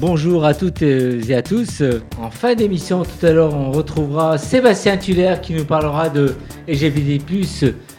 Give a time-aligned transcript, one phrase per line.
[0.00, 1.82] Bonjour à toutes et à tous.
[2.22, 6.36] En fin d'émission, tout à l'heure, on retrouvera Sébastien Tuller qui nous parlera de
[6.68, 7.20] LGBT+,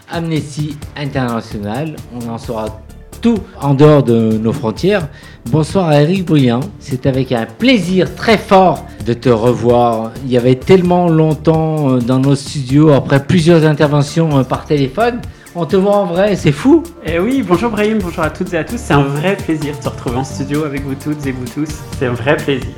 [0.10, 1.98] Amnesty International.
[2.16, 2.82] On en saura
[3.22, 5.10] tout en dehors de nos frontières.
[5.52, 6.62] Bonsoir à Eric Briand.
[6.80, 10.12] C'est avec un plaisir très fort de te revoir.
[10.24, 15.20] Il y avait tellement longtemps euh, dans nos studios, après plusieurs interventions euh, par téléphone.
[15.56, 16.84] On te voit en vrai, c'est fou.
[17.04, 18.78] Eh oui, bonjour Brahim, bonjour à toutes et à tous.
[18.78, 21.70] C'est un vrai plaisir de se retrouver en studio avec vous toutes et vous tous.
[21.98, 22.70] C'est un vrai plaisir.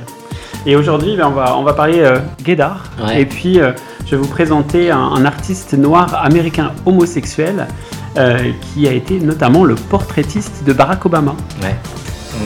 [0.64, 2.84] Et aujourd'hui, ben, on, va, on va parler euh, guédard.
[3.04, 3.20] Ouais.
[3.20, 3.72] Et puis, euh,
[4.06, 7.66] je vais vous présenter un, un artiste noir américain homosexuel
[8.16, 8.38] euh,
[8.72, 11.34] qui a été notamment le portraitiste de Barack Obama.
[11.62, 11.76] Ouais.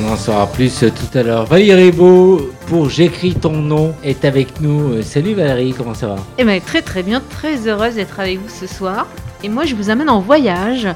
[0.02, 1.44] On en saura plus tout à l'heure.
[1.44, 5.00] Valérie Beau, pour J'écris ton nom, est avec nous.
[5.02, 6.16] Salut Valérie, comment ça va?
[6.36, 9.06] Eh bien, très très bien, très heureuse d'être avec vous ce soir.
[9.42, 10.88] Et moi, je vous amène en voyage.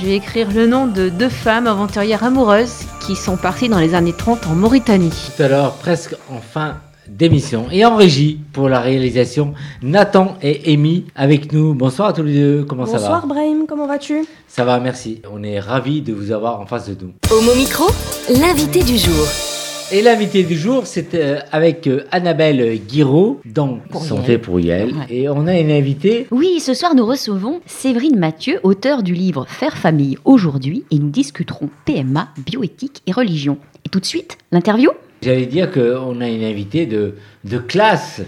[0.00, 3.94] Je vais écrire le nom de deux femmes aventurières amoureuses qui sont parties dans les
[3.94, 5.12] années 30 en Mauritanie.
[5.36, 6.76] Tout à l'heure, presque en fin
[7.06, 7.66] d'émission.
[7.70, 11.74] Et en régie, pour la réalisation, Nathan et Amy avec nous.
[11.74, 14.24] Bonsoir à tous les deux, comment ça va Bonsoir Brahim, comment vas-tu?
[14.48, 15.20] Ça va, merci.
[15.30, 17.12] On est ravis de vous avoir en face de nous.
[17.30, 17.84] Homo Micro,
[18.30, 19.26] l'invité du jour.
[19.90, 24.94] Et l'invité du jour, c'est euh, avec euh, Annabelle Guiraud dans Santé pour Yel.
[24.94, 25.06] Ouais.
[25.10, 26.26] Et on a une invitée.
[26.30, 31.10] Oui, ce soir nous recevons Séverine Mathieu, auteur du livre Faire famille aujourd'hui, et nous
[31.10, 33.58] discuterons PMA, bioéthique et religion.
[33.84, 34.90] Et tout de suite, l'interview
[35.22, 38.22] J'allais dire qu'on a une invitée de, de classe.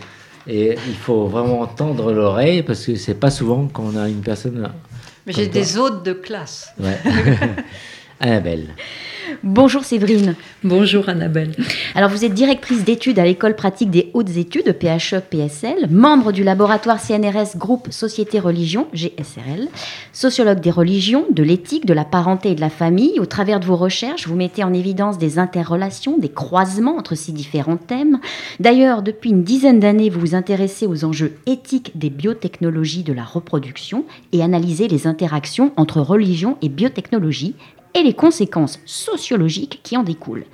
[0.46, 4.70] Et il faut vraiment tendre l'oreille parce que c'est pas souvent qu'on a une personne.
[5.26, 6.68] Mais Comme j'ai des hôtes de classe.
[6.78, 6.98] Ouais.
[8.20, 8.68] Annabelle.
[9.42, 10.34] Bonjour Séverine.
[10.62, 11.52] Bonjour Annabelle.
[11.94, 16.42] Alors vous êtes directrice d'études à l'école pratique des hautes études, PHE PSL, membre du
[16.42, 19.68] laboratoire CNRS Groupe Société Religion, GSRL,
[20.12, 23.18] sociologue des religions, de l'éthique, de la parenté et de la famille.
[23.20, 27.32] Au travers de vos recherches, vous mettez en évidence des interrelations, des croisements entre ces
[27.32, 28.18] différents thèmes.
[28.60, 33.24] D'ailleurs, depuis une dizaine d'années, vous vous intéressez aux enjeux éthiques des biotechnologies de la
[33.24, 37.54] reproduction et analysez les interactions entre religion et biotechnologie
[37.94, 40.44] et les conséquences sociologiques qui en découlent.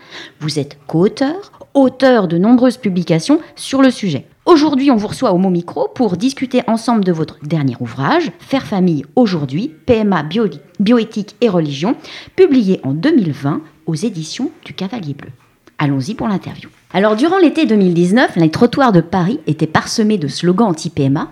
[0.41, 4.27] Vous êtes co-auteur, auteur de nombreuses publications sur le sujet.
[4.47, 8.67] Aujourd'hui, on vous reçoit au Mot Micro pour discuter ensemble de votre dernier ouvrage, Faire
[8.67, 10.49] famille aujourd'hui, PMA bio-
[10.81, 11.95] bioéthique et religion,
[12.37, 15.31] publié en 2020 aux éditions du Cavalier Bleu.
[15.79, 16.69] Allons-y pour l'interview.
[16.93, 21.31] Alors, durant l'été 2019, les trottoirs de Paris étaient parsemés de slogans anti-PMA.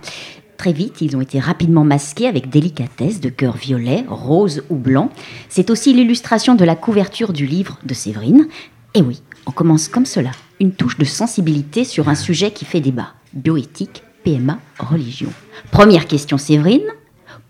[0.59, 5.13] Très vite, ils ont été rapidement masqués avec délicatesse de cœurs violets, roses ou blancs.
[5.49, 8.49] C'est aussi l'illustration de la couverture du livre de Séverine.
[8.95, 10.33] Et oui, on commence comme cela.
[10.59, 13.11] Une touche de sensibilité sur un sujet qui fait débat.
[13.35, 15.31] Bioéthique, PMA, religion.
[15.71, 16.83] Première question, Séverine.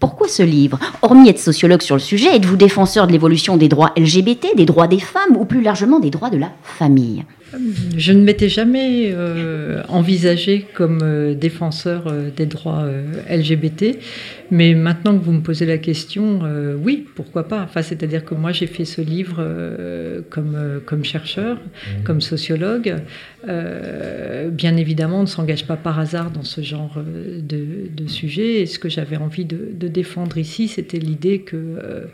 [0.01, 0.79] Pourquoi ce livre?
[1.01, 4.87] Hormis être sociologue sur le sujet, êtes-vous défenseur de l'évolution des droits LGBT, des droits
[4.87, 7.25] des femmes ou plus largement des droits de la famille?
[7.97, 12.87] Je ne m'étais jamais euh, envisagée comme euh, défenseur euh, des droits
[13.31, 13.99] LGBT,
[14.51, 18.35] mais maintenant que vous me posez la question, euh, oui, pourquoi pas enfin, C'est-à-dire que
[18.35, 21.59] moi j'ai fait ce livre euh, comme, euh, comme chercheur,
[22.05, 22.97] comme sociologue.
[23.47, 28.63] Bien évidemment, on ne s'engage pas par hasard dans ce genre de, de sujet.
[28.63, 32.09] Et ce que j'avais envie de, de défendre ici, c'était l'idée que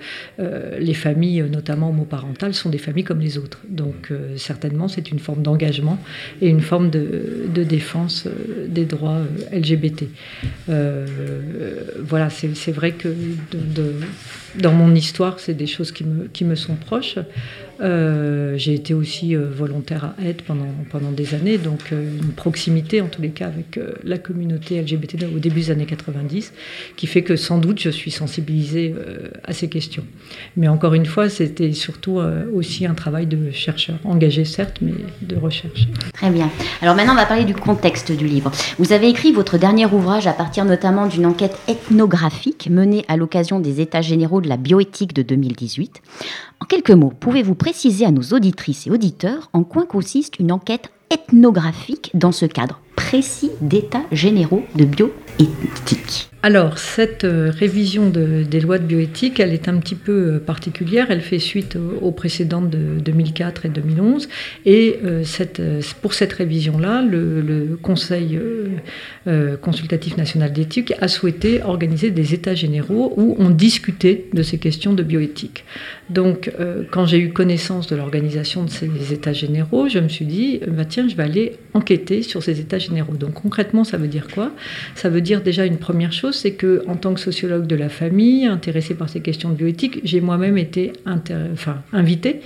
[0.78, 3.60] les familles, notamment homoparentales, sont des familles comme les autres.
[3.68, 5.98] Donc certainement, c'est une forme d'engagement
[6.42, 8.28] et une forme de, de défense
[8.68, 9.22] des droits
[9.52, 10.04] LGBT.
[10.68, 11.06] Euh,
[12.30, 13.14] c'est vrai que
[14.56, 17.18] dans mon histoire, c'est des choses qui me sont proches.
[17.80, 22.32] Euh, J'ai été aussi euh, volontaire à aide pendant, pendant des années, donc euh, une
[22.32, 26.52] proximité en tous les cas avec la communauté LGBT au début des années 90,
[26.96, 28.94] qui fait que sans doute je suis sensibilisée
[29.42, 30.04] à ces questions.
[30.56, 32.20] Mais encore une fois, c'était surtout
[32.54, 34.92] aussi un travail de chercheur, engagé certes, mais
[35.22, 35.88] de recherche.
[36.12, 36.50] Très bien.
[36.82, 38.50] Alors maintenant, on va parler du contexte du livre.
[38.78, 43.60] Vous avez écrit votre dernier ouvrage à partir notamment d'une enquête ethnographique menée à l'occasion
[43.60, 46.02] des États généraux de la bioéthique de 2018.
[46.64, 50.90] En quelques mots, pouvez-vous préciser à nos auditrices et auditeurs en quoi consiste une enquête
[51.10, 56.30] ethnographique dans ce cadre précis d'États généraux de bioéthique?
[56.44, 61.06] Alors, cette euh, révision des lois de bioéthique, elle est un petit peu euh, particulière.
[61.08, 64.28] Elle fait suite aux, précédentes de 2004 et 2011.
[64.66, 65.24] Et euh,
[66.02, 68.38] pour cette révision-là, le, Conseil
[69.62, 74.92] consultatif national d'éthique a souhaité organiser des états généraux où on discutait de ces questions
[74.92, 75.64] de bioéthique.
[76.10, 76.50] Donc,
[76.90, 80.84] quand j'ai eu connaissance de l'organisation de ces états généraux, je me suis dit, bah,
[80.84, 83.14] tiens, je vais aller enquêter sur ces états généraux.
[83.14, 84.52] Donc, concrètement, ça veut dire quoi?
[84.94, 87.88] Ça veut dire déjà une première chose c'est que en tant que sociologue de la
[87.88, 92.40] famille, intéressé par ces questions de bioéthique, j'ai moi-même été enfin, invité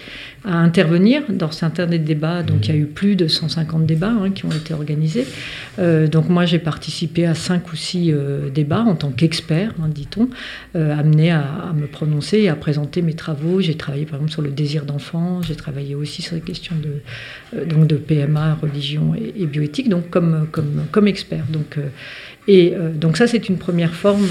[0.45, 2.43] à intervenir dans certains des débats.
[2.43, 5.27] Donc il y a eu plus de 150 débats hein, qui ont été organisés.
[5.79, 9.89] Euh, donc moi j'ai participé à cinq ou six euh, débats en tant qu'expert, hein,
[9.89, 10.29] dit-on,
[10.77, 13.61] euh, amené à, me prononcer et à présenter mes travaux.
[13.61, 17.65] J'ai travaillé par exemple sur le désir d'enfant, j'ai travaillé aussi sur les questions de,
[17.65, 21.45] donc de PMA, religion et, bioéthique, donc comme, comme, comme expert.
[21.51, 21.79] Donc,
[22.49, 24.27] et donc ça c'est une première forme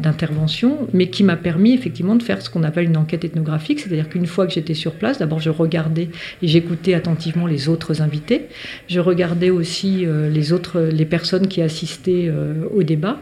[0.00, 4.08] d'intervention, mais qui m'a permis effectivement de faire ce qu'on appelle une enquête ethnographique, c'est-à-dire
[4.08, 5.18] qu'une fois que j'étais sur place.
[5.18, 6.08] D'abord, je regardais
[6.42, 8.46] et j'écoutais attentivement les autres invités.
[8.88, 13.18] Je regardais aussi euh, les autres, les personnes qui assistaient euh, au débat.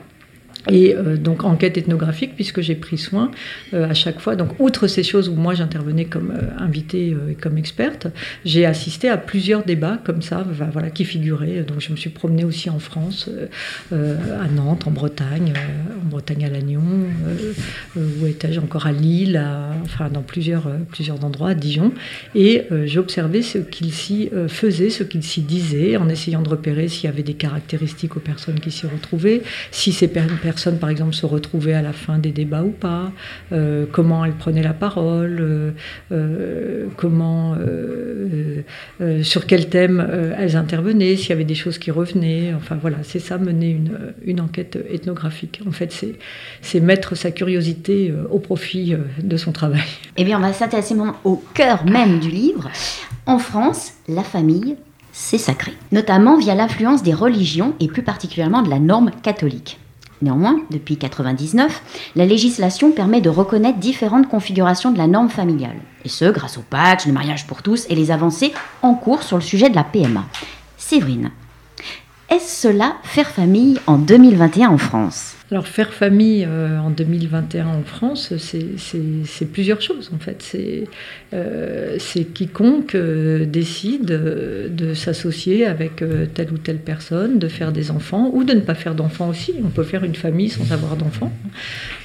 [0.70, 3.30] Et euh, donc enquête ethnographique, puisque j'ai pris soin
[3.72, 4.36] euh, à chaque fois.
[4.36, 8.08] Donc outre ces choses où moi j'intervenais comme euh, invitée et comme experte,
[8.44, 11.62] j'ai assisté à plusieurs débats comme ça, voilà, qui figuraient.
[11.62, 13.30] Donc je me suis promenée aussi en France,
[13.92, 15.52] à Nantes, en Bretagne,
[16.04, 16.82] en Bretagne à Lannion,
[17.96, 19.42] où étais-je encore à Lille,
[19.84, 21.92] enfin dans plusieurs, plusieurs endroits, à Dijon.
[22.34, 26.88] Et j'ai observé ce qu'il s'y faisait, ce qu'il s'y disait, en essayant de repérer
[26.88, 31.14] s'il y avait des caractéristiques aux personnes qui s'y retrouvaient, si ces personnes par exemple,
[31.14, 33.10] se retrouvaient à la fin des débats ou pas,
[33.52, 35.70] euh, comment elles prenaient la parole, euh,
[36.12, 37.56] euh, comment,
[39.22, 42.52] sur quel thème elles intervenaient, s'il y avait des choses qui revenaient.
[42.54, 45.60] Enfin voilà, c'est ça, mener une, une, enquête ethnographique.
[45.66, 45.92] En fait,
[46.62, 49.82] c'est mettre sa curiosité au profit de son travail.
[50.16, 50.94] Eh bien, on va s'intéresser
[51.24, 52.70] au cœur même du livre.
[53.26, 54.76] En France, la famille,
[55.12, 59.78] c'est sacré, notamment via l'influence des religions et plus particulièrement de la norme catholique.
[60.22, 66.08] Néanmoins, depuis 1999, la législation permet de reconnaître différentes configurations de la norme familiale, et
[66.08, 68.52] ce grâce au patch, le mariage pour tous et les avancées
[68.82, 70.24] en cours sur le sujet de la PMA.
[70.78, 71.30] Séverine,
[72.30, 75.35] est-ce cela faire famille en 2021 en France?
[75.52, 80.42] Alors faire famille euh, en 2021 en France, c'est plusieurs choses en fait.
[80.42, 80.88] C'est
[81.34, 81.98] euh,
[82.34, 86.02] quiconque euh, décide de s'associer avec
[86.34, 89.54] telle ou telle personne, de faire des enfants ou de ne pas faire d'enfants aussi.
[89.64, 91.32] On peut faire une famille sans avoir d'enfants.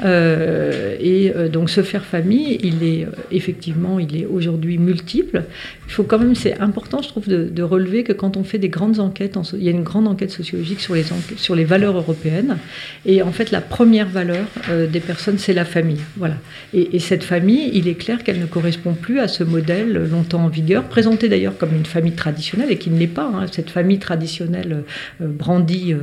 [0.04, 5.46] et donc se faire famille, il est effectivement, il est aujourd'hui multiple.
[5.92, 8.70] Il faut quand même, c'est important, je trouve, de, relever que quand on fait des
[8.70, 12.58] grandes enquêtes, il y a une grande enquête sociologique sur les, valeurs européennes.
[13.06, 16.02] Et en en fait, la première valeur euh, des personnes, c'est la famille.
[16.18, 16.36] Voilà.
[16.74, 20.48] Et, cette famille, il est clair qu'elle ne correspond plus à ce modèle longtemps en
[20.50, 23.32] vigueur, présenté d'ailleurs comme une famille traditionnelle et qui ne l'est pas.
[23.34, 23.46] Hein.
[23.50, 24.84] Cette famille traditionnelle
[25.22, 25.96] euh, brandie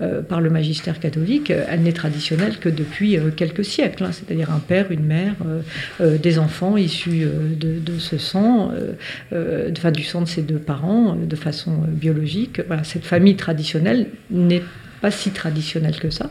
[0.00, 4.04] euh, par le magistère catholique, elle n'est traditionnelle que depuis quelques siècles.
[4.04, 4.12] Hein.
[4.12, 5.34] C'est-à-dire un père, une mère,
[6.00, 7.26] des enfants issus
[7.58, 8.70] de, ce sang,
[9.76, 12.60] enfin du sang de ses deux parents, de façon biologique.
[12.66, 14.62] Voilà, cette famille traditionnelle n'est
[15.00, 16.30] pas si traditionnel que ça.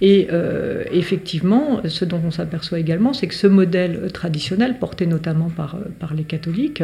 [0.00, 5.50] Et euh, effectivement, ce dont on s'aperçoit également, c'est que ce modèle traditionnel, porté notamment
[5.50, 6.82] par, par les catholiques,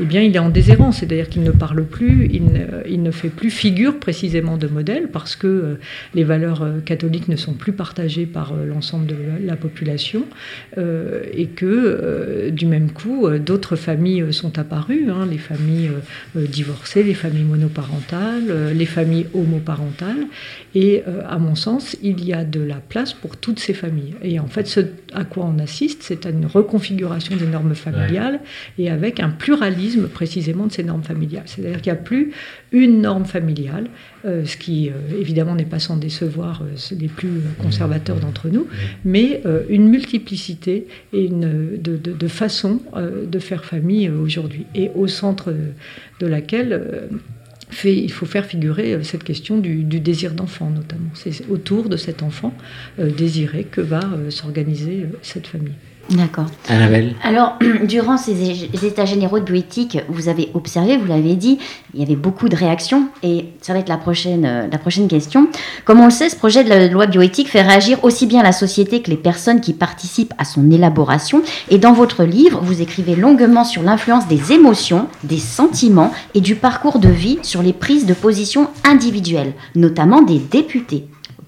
[0.00, 3.50] eh bien, il est en déshérence, c'est-à-dire qu'il ne parle plus, il ne, fait plus
[3.50, 5.74] figure précisément de modèle parce que euh,
[6.14, 10.24] les valeurs euh, catholiques ne sont plus partagées par l'ensemble de la population
[10.76, 15.90] et que, du même coup, d'autres familles sont apparues, hein, les familles
[16.34, 20.26] divorcées, les familles monoparentales, les familles homoparentales,
[20.74, 24.14] et euh, à mon sens, il y a de la place pour toutes ces familles.
[24.22, 24.80] Et en fait, ce
[25.12, 28.40] à quoi on assiste, c'est à une reconfiguration des normes familiales
[28.78, 31.44] et avec un pluralisme précisément de ces normes familiales.
[31.46, 32.32] C'est-à-dire qu'il n'y a plus
[32.72, 33.88] une norme familiale,
[34.24, 36.62] euh, ce qui euh, évidemment n'est pas sans décevoir
[36.98, 38.66] les plus conservateurs d'entre nous,
[39.04, 44.66] mais une multiplicité et une, de, de, de façons de faire famille aujourd'hui.
[44.74, 45.54] Et au centre
[46.20, 47.08] de laquelle
[47.84, 51.10] il faut faire figurer euh, cette question du, désir d'enfant notamment.
[51.14, 52.54] C'est autour de cet enfant
[52.98, 55.74] euh, désiré que va euh, s'organiser cette famille.
[56.10, 56.46] D'accord.
[57.22, 61.58] Alors, durant ces états généraux de bioéthique, vous avez observé, vous l'avez dit,
[61.94, 65.08] il y avait beaucoup de réactions et ça va être la prochaine, euh, la prochaine
[65.08, 65.48] question.
[65.84, 68.52] Comme on le sait, ce projet de la loi bioéthique fait réagir aussi bien la
[68.52, 71.42] société que les personnes qui participent à son élaboration?
[71.70, 76.56] Et dans votre livre, vous écrivez longuement sur l'influence des émotions, des sentiments et du
[76.56, 81.06] parcours de vie sur les prises de position individuelles, notamment des députés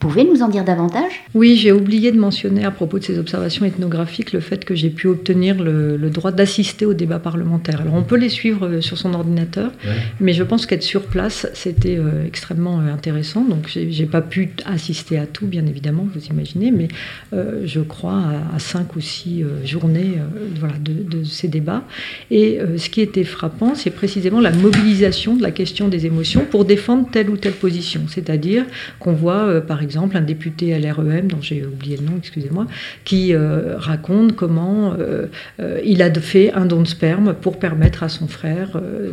[0.09, 1.23] pouvez nous en dire davantage?
[1.33, 4.91] Oui, j'ai oublié de mentionner à propos de ces observations ethnographiques le fait que j'ai
[4.91, 7.81] pu obtenir le, droit d'assister au débat parlementaire.
[7.81, 9.73] Alors on peut les suivre euh, sur son ordinateur,
[10.21, 13.45] mais je pense qu'être sur place, c'était euh, extrêmement euh, intéressant.
[13.45, 16.89] Donc j'ai pas pu assister à tout, bien évidemment, vous imaginez, mais
[17.33, 18.23] je crois
[18.55, 20.19] à, cinq ou six journées
[20.61, 21.83] voilà, de, de, ces débats.
[22.31, 26.65] Et ce qui était frappant, c'est précisément la mobilisation de la question des émotions pour
[26.65, 28.03] défendre telle ou telle position.
[28.09, 28.65] C'est-à-dire
[28.99, 32.67] qu'on voit, par exemple, un député à l'REM, dont j'ai oublié le nom, excusez-moi,
[33.05, 34.95] qui raconte comment
[35.61, 39.13] euh, il a fait un don de sperme pour permettre à son frère euh,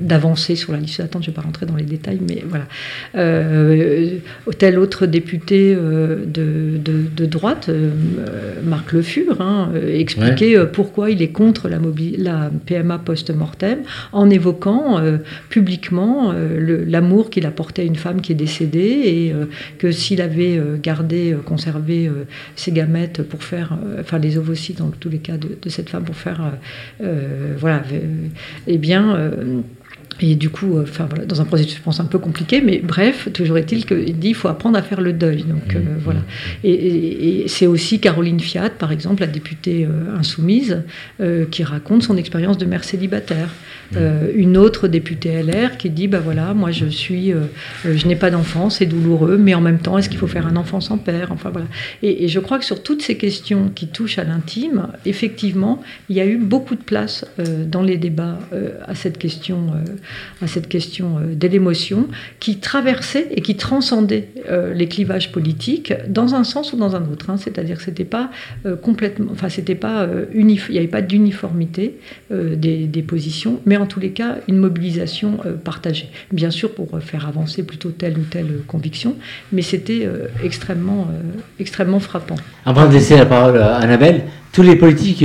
[0.00, 1.22] d'avancer sur la liste d'attente.
[1.24, 2.66] Je ne vais pas rentrer dans les détails, mais voilà.
[3.16, 4.18] Euh,
[4.58, 7.70] tel autre député de, droite,
[8.64, 11.78] Marc Le Fur, hein, expliquait pourquoi il est contre la,
[12.18, 13.80] la PMA post-mortem
[14.12, 15.00] en évoquant
[15.48, 19.34] publiquement l'amour qu'il a porté à une femme qui est décédée et
[19.78, 22.10] que s'il avait gardé, conservé
[22.56, 26.04] ses gamètes pour faire, enfin les ovocytes dans tous les cas de, de cette femme
[26.04, 27.82] pour faire, euh, euh, voilà,
[28.66, 29.60] eh bien, euh,
[30.20, 33.28] et du coup, enfin voilà, dans un processus, je pense, un peu compliqué, mais bref,
[33.32, 35.44] toujours est-il qu'il dit qu'il faut apprendre à faire le deuil.
[35.44, 36.20] Donc mmh, voilà.
[36.20, 36.24] Mmh.
[36.64, 39.86] Et, c'est aussi Caroline Fiat, par exemple, la députée
[40.18, 40.82] insoumise,
[41.52, 43.48] qui raconte son expérience de mère célibataire.
[43.96, 47.44] Euh, une autre députée LR qui dit bah voilà, moi je suis, euh,
[47.84, 50.56] je n'ai pas d'enfant, c'est douloureux, mais en même temps, est-ce qu'il faut faire un
[50.56, 51.32] enfant sans père?
[51.32, 51.66] Enfin voilà.
[52.02, 55.80] Et, je crois que sur toutes ces questions qui touchent à l'intime, effectivement,
[56.10, 58.38] il y a eu beaucoup de place euh, dans les débats
[58.86, 59.72] à cette question,
[60.42, 62.08] à cette question de l'émotion,
[62.40, 64.28] qui traversait et qui transcendait
[64.74, 67.30] les clivages politiques dans un sens ou dans un autre.
[67.30, 67.36] Hein.
[67.36, 68.30] C'est-à-dire que c'était pas
[68.82, 71.98] complètement, enfin c'était pas il n'y avait pas d'uniformité
[72.30, 76.08] des, des positions, mais en tous les cas une mobilisation euh, partagée.
[76.32, 79.16] Bien sûr pour euh, faire avancer plutôt telle ou telle conviction,
[79.52, 81.08] mais c'était euh, extrêmement,
[81.58, 82.36] extrêmement frappant.
[82.64, 85.24] Avant de laisser la parole à Annabelle, tous les politiques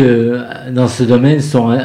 [0.71, 1.77] dans ce domaine sont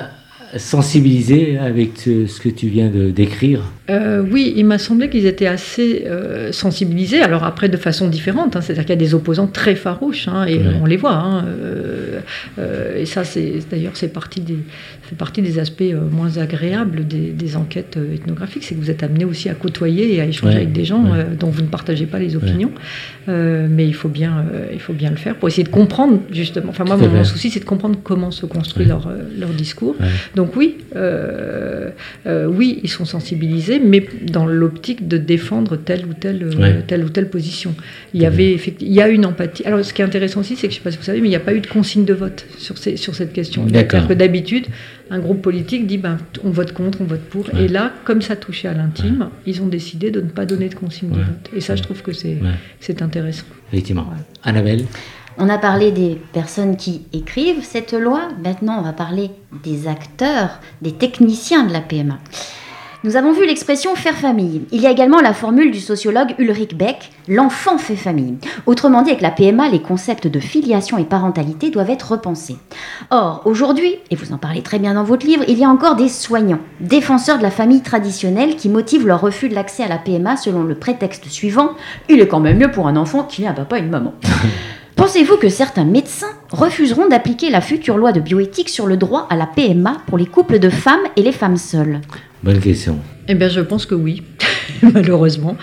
[0.57, 5.47] sensibilisés avec ce que tu viens de décrire euh, oui, il m'a semblé qu'ils étaient
[5.47, 8.61] assez euh, sensibilisés, alors après de façon différente, hein.
[8.61, 11.15] c'est-à-dire qu'il y a des opposants très farouches, hein, et on les voit.
[11.15, 11.47] Hein,
[12.59, 14.59] euh, et ça, c'est d'ailleurs, c'est partie des,
[15.03, 19.49] fait partie des aspects moins agréables des, enquêtes ethnographiques, c'est que vous êtes amené aussi
[19.49, 21.05] à côtoyer et à échanger avec des gens
[21.39, 22.73] dont vous ne partagez pas les opinions,
[23.27, 26.71] mais il faut, bien, il faut bien le faire pour essayer de comprendre, justement.
[26.71, 29.97] Enfin, moi, mon, souci, c'est de comprendre comment se construit leur, leur discours.
[30.35, 30.77] Donc oui,
[32.27, 37.09] oui, ils sont sensibilisés mais dans l'optique de défendre telle ou telle, euh, telle ou
[37.09, 37.75] telle position.
[38.15, 39.65] Il y avait il y a une empathie.
[39.65, 41.21] Alors, ce qui est intéressant aussi, c'est que je ne sais pas si vous savez,
[41.21, 43.67] mais il n'y a pas eu de consigne de vote sur, ces, sur cette question.
[43.69, 44.67] C'est-à-dire que d'habitude,
[45.11, 47.49] un groupe politique dit ben, on vote contre, on vote pour.
[47.55, 50.75] Et là, comme ça touchait à l'intime, ils ont décidé de ne pas donner de
[50.75, 51.51] consigne de vote.
[51.55, 53.47] Et ça, je trouve que c'est intéressant.
[53.73, 54.07] Effectivement.
[54.43, 54.85] Annabelle?
[55.41, 59.31] On a parlé des personnes qui écrivent cette loi, maintenant on va parler
[59.63, 62.19] des acteurs, des techniciens de la PMA.
[63.05, 64.63] Nous avons vu l'expression faire famille.
[64.73, 68.39] Il y a également la formule du sociologue Ulrich Beck, l'enfant fait famille.
[68.67, 72.57] Autrement dit, avec la PMA, les concepts de filiation et parentalité doivent être repensés.
[73.11, 75.95] Or, aujourd'hui, et vous en parlez très bien dans votre livre, il y a encore
[75.95, 79.99] des soignants, défenseurs de la famille traditionnelle qui motivent leur refus de l'accès à la
[79.99, 81.71] PMA selon le prétexte suivant
[82.09, 84.15] il est quand même mieux pour un enfant qu'il ait un papa et une maman.
[84.97, 89.37] Pensez-vous que certains médecins refuseront d'appliquer la future loi de bioéthique sur le droit à
[89.37, 92.01] la PMA pour les couples de femmes et les femmes seules?
[92.43, 92.99] Bonne question.
[93.27, 94.23] Eh bien, je pense que oui.
[94.83, 95.57] malheureusement.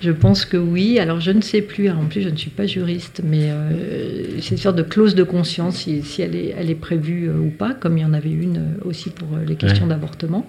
[0.00, 0.98] Je pense que oui.
[0.98, 1.90] Alors, je ne sais plus.
[1.90, 5.24] En plus, je ne suis pas juriste, mais euh, c'est une sorte de clause de
[5.24, 8.30] conscience si, elle, est, elle est prévue euh, ou pas, comme il y en avait
[8.30, 10.46] une euh, aussi pour les questions d'avortement.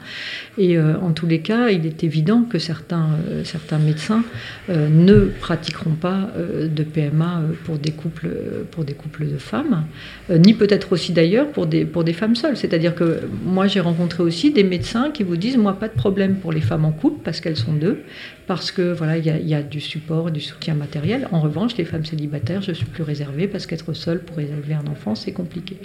[0.58, 3.10] Et en tous les cas, il est évident que certains,
[3.44, 4.24] certains médecins
[4.70, 8.30] ne pratiqueront pas de PMA pour des couples,
[8.72, 9.86] pour des couples de femmes,
[10.30, 12.58] ni peut-être aussi d'ailleurs pour des, pour des femmes seules.
[12.58, 16.36] C'est-à-dire que moi, j'ai rencontré aussi des médecins qui vous disent, moi, pas de problème
[16.36, 18.04] pour les femmes en couple, parce qu'elles sont deux,
[18.50, 21.28] parce que voilà, il y, a du support, du soutien matériel.
[21.32, 24.88] En revanche, les femmes célibataires, je suis plus réservée parce qu'être seule pour élever un
[24.88, 25.78] enfant, c'est compliqué.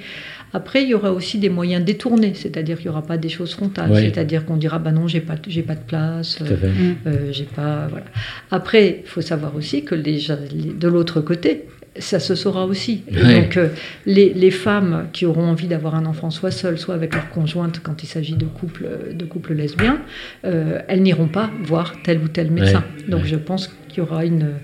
[0.55, 3.53] Après, il y aura aussi des moyens détournés, c'est-à-dire qu'il n'y aura pas des choses
[3.53, 7.45] frontales, c'est-à-dire qu'on dira bah non, j'ai pas, j'ai pas de place, euh, euh, j'ai
[7.45, 8.07] pas, voilà.
[8.51, 11.67] Après, il faut savoir aussi que les, de l'autre côté,
[11.99, 13.05] ça se saura aussi.
[13.11, 13.69] donc, euh,
[14.07, 18.03] les, femmes qui auront envie d'avoir un enfant soit seules, soit avec leur conjointe, quand
[18.03, 20.01] il s'agit de couples de couple lesbiens,
[20.45, 22.85] euh, elles n'iront pas voir tel ou tel médecin.
[23.09, 24.55] donc, je pense qu'il y aura une,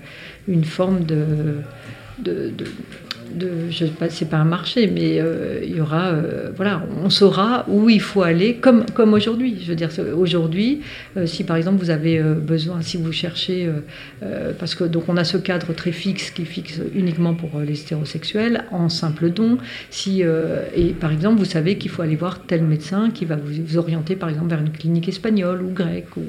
[0.47, 1.61] une forme de,
[2.19, 2.65] de, de
[3.39, 7.09] je sais pas, c'est pas un marché, mais euh, il y aura, euh, voilà, on
[7.09, 9.57] saura où il faut aller, comme, comme aujourd'hui.
[9.61, 10.81] Je veux dire, aujourd'hui,
[11.17, 13.69] euh, si par exemple vous avez besoin, si vous cherchez,
[14.59, 18.65] parce que donc on a ce cadre très fixe qui fixe uniquement pour les hétérosexuels
[18.71, 19.57] en simple don.
[19.89, 20.21] Si
[20.75, 24.15] et par exemple vous savez qu'il faut aller voir tel médecin qui va vous, orienter
[24.15, 26.23] par exemple vers une clinique espagnole ou grecque ou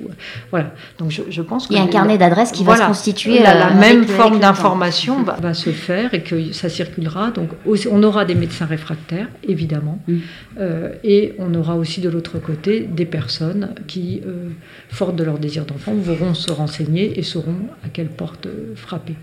[0.50, 0.72] voilà.
[0.98, 3.40] Donc je, je pense qu'il y a un carnet d'adresses qui va se constituer.
[3.40, 7.30] La, la même forme d'information va, va se faire et que ça circulera.
[7.30, 7.50] Donc
[7.90, 10.16] on aura des médecins réfractaires, évidemment, mm.
[10.58, 14.48] euh, et on aura aussi de l'autre côté des personnes qui, euh,
[14.88, 19.14] fortes de leur désir d'enfant, pourront se renseigner et sauront à quelle porte euh, frapper.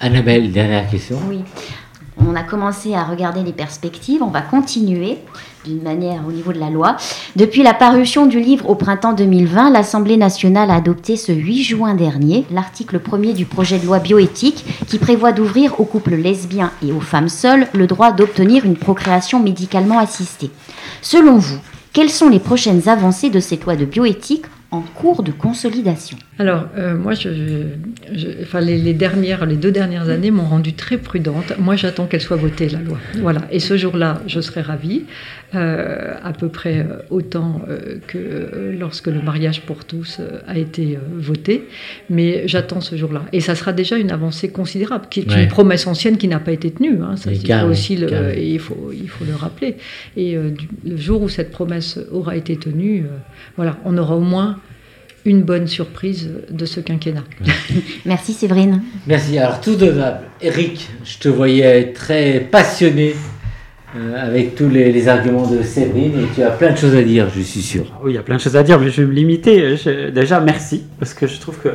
[0.00, 1.18] Annabelle, dernière question.
[1.28, 1.38] Oui.
[2.26, 5.18] On a commencé à regarder les perspectives, on va continuer
[5.64, 6.96] d'une manière au niveau de la loi.
[7.36, 11.94] Depuis la parution du livre au printemps 2020, l'Assemblée nationale a adopté ce 8 juin
[11.94, 16.92] dernier l'article 1er du projet de loi bioéthique qui prévoit d'ouvrir aux couples lesbiens et
[16.92, 20.50] aux femmes seules le droit d'obtenir une procréation médicalement assistée.
[21.02, 21.58] Selon vous,
[21.92, 26.18] quelles sont les prochaines avancées de cette loi de bioéthique en cours de consolidation?
[26.40, 27.30] Alors, euh, moi, je,
[28.42, 31.52] enfin, les, dernières, les deux dernières années m'ont rendue très prudente.
[31.58, 32.98] Moi, j'attends qu'elle soit votée, la loi.
[33.16, 33.40] Voilà.
[33.50, 35.02] Et ce jour-là, je serai ravie,
[35.56, 37.62] euh, à peu près euh, autant
[38.06, 41.64] que lorsque le mariage pour tous a été voté.
[42.08, 43.24] Mais j'attends ce jour-là.
[43.32, 46.52] Et ça sera déjà une avancée considérable, qui est une promesse ancienne qui n'a pas
[46.52, 47.02] été tenue.
[47.02, 47.16] Hein.
[47.16, 49.76] Ça, il, faut aussi le, il, faut, il faut le rappeler.
[50.16, 53.06] Et le jour où cette promesse aura été tenue,
[53.56, 54.58] voilà, on aura au moins
[55.28, 57.24] une bonne surprise de ce quinquennat.
[58.06, 58.82] Merci Séverine.
[59.06, 59.38] Merci.
[59.38, 63.14] Alors tout de même, Eric, je te voyais très passionné
[63.96, 67.28] euh, avec tous les, arguments de Séverine et tu as plein de choses à dire,
[67.34, 67.84] je suis sûr.
[68.02, 69.76] Oui, il y a plein de choses à dire, mais je vais me limiter.
[70.12, 71.68] déjà, merci, parce que je trouve que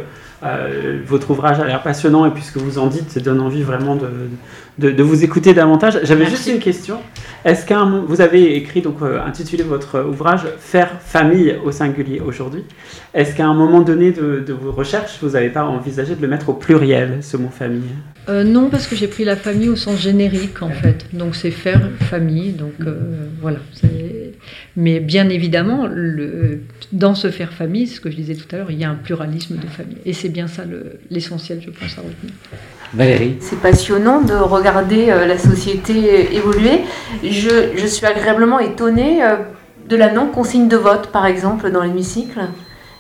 [0.44, 3.40] euh, votre ouvrage a l'air passionnant et puis ce que vous en dites, ça donne
[3.40, 6.00] envie vraiment de, de, vous écouter davantage.
[6.04, 6.98] J'avais juste une question.
[7.46, 12.64] Est-ce qu'un vous avez écrit donc euh, intitulé votre ouvrage Faire famille au singulier aujourd'hui
[13.14, 16.50] Est-ce qu'à un moment donné de, vos recherches, vous n'avez pas envisagé de le mettre
[16.50, 17.82] au pluriel ce mot famille?
[18.28, 21.06] Euh, Non, parce que j'ai pris la famille au sens générique en fait.
[21.14, 22.52] Donc c'est faire famille.
[22.52, 22.74] Donc
[23.42, 23.60] voilà.
[24.76, 28.72] Mais bien évidemment, le, dans ce faire famille, ce que je disais tout à l'heure,
[28.72, 29.98] il y a un pluralisme de famille.
[30.06, 30.64] Et c'est bien ça
[31.10, 32.34] l'essentiel, je pense, à retenir.
[32.94, 36.82] Valérie C'est passionnant de regarder euh, la société évoluer.
[37.24, 39.38] Je, je suis agréablement étonnée euh,
[39.90, 42.40] de la non-consigne de vote, par exemple, dans l'hémicycle.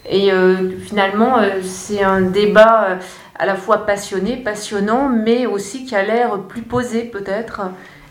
[0.09, 2.99] Et euh, finalement, c'est un débat
[3.35, 7.61] à la fois passionné, passionnant, mais aussi qui a l'air plus posé peut-être.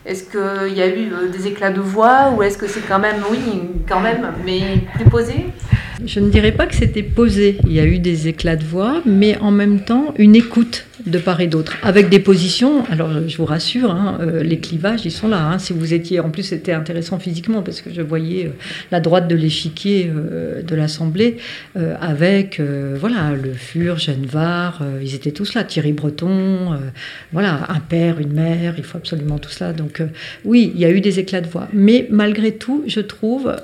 [0.05, 3.23] Est-ce qu'il y a eu des éclats de voix ou est-ce que c'est quand même,
[3.31, 3.39] oui,
[3.89, 4.61] quand même, mais
[4.95, 5.47] plus posé?
[6.05, 7.59] Je ne dirais pas que c'était posé.
[7.67, 11.19] Il y a eu des éclats de voix, mais en même temps une écoute de
[11.19, 12.85] part et d'autre, avec des positions.
[12.91, 15.45] Alors, je vous rassure, hein, euh, les clivages, ils sont là.
[15.45, 15.59] Hein.
[15.59, 18.51] Si vous étiez, en plus, c'était intéressant physiquement parce que je voyais euh,
[18.91, 21.39] la droite de l'échiquier euh, de l'Assemblée
[22.01, 25.65] avec, voilà, le Fur, Genevard, ils étaient tous là.
[25.65, 26.79] Thierry Breton,
[27.33, 29.73] voilà, un père, une mère, il faut absolument tout cela.
[29.73, 30.03] Donc,
[30.45, 33.55] oui, il y a eu des éclats de voix, mais malgré tout, je trouve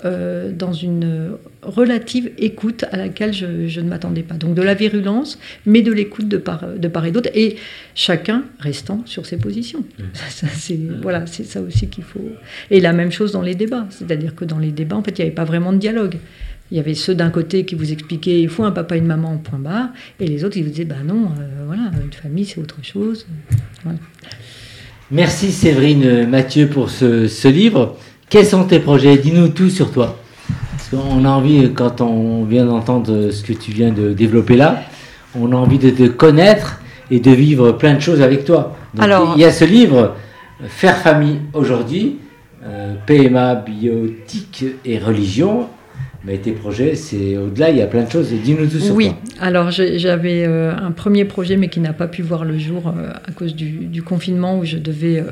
[0.57, 4.35] dans une relative écoute à laquelle je, ne m'attendais pas.
[4.35, 7.57] Donc de la virulence, mais de l'écoute de part, de part et d'autre, et
[7.95, 9.85] chacun restant sur ses positions.
[10.29, 12.31] c'est, voilà, c'est ça aussi qu'il faut.
[12.71, 15.23] Et la même chose dans les débats, c'est-à-dire que dans les débats, en fait, il
[15.23, 16.17] n'y avait pas vraiment de dialogue.
[16.71, 19.07] Il y avait ceux d'un côté qui vous expliquaient il faut un papa et une
[19.07, 19.89] maman point barre,
[20.21, 23.27] et les autres ils vous disaient ben non, euh, voilà, une famille c'est autre chose.
[25.11, 27.97] Merci Séverine Mathieu pour ce, ce livre.
[28.29, 29.17] Quels sont tes projets?
[29.17, 30.21] Dis-nous tout sur toi.
[30.93, 34.83] On a envie, quand on vient d'entendre ce que tu viens de développer là,
[35.39, 38.77] on a envie de te connaître et de vivre plein de choses avec toi.
[38.99, 40.15] Alors, il y a ce livre,
[40.67, 42.17] Faire famille aujourd'hui,
[42.65, 45.69] euh, PMA, biotique et religion.
[46.25, 48.33] Mais tes projets, c'est au-delà, il y a plein de choses.
[48.33, 52.23] Dis-nous tout sur Oui, alors j'avais euh, un premier projet, mais qui n'a pas pu
[52.23, 55.23] voir le jour euh, à cause du, du, confinement, où je devais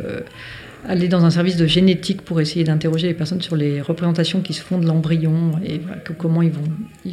[0.89, 4.53] aller dans un service de génétique pour essayer d'interroger les personnes sur les représentations qui
[4.53, 5.81] se font de l'embryon et
[6.19, 6.63] comment ils vont,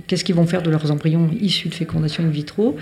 [0.08, 2.78] qu'est-ce qu'ils vont faire de leurs embryons issus de fécondation in vitro.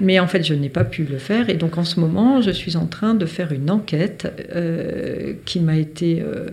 [0.00, 2.50] Mais en fait, je n'ai pas pu le faire et donc en ce moment, je
[2.50, 6.48] suis en train de faire une enquête euh, qui m'a été euh,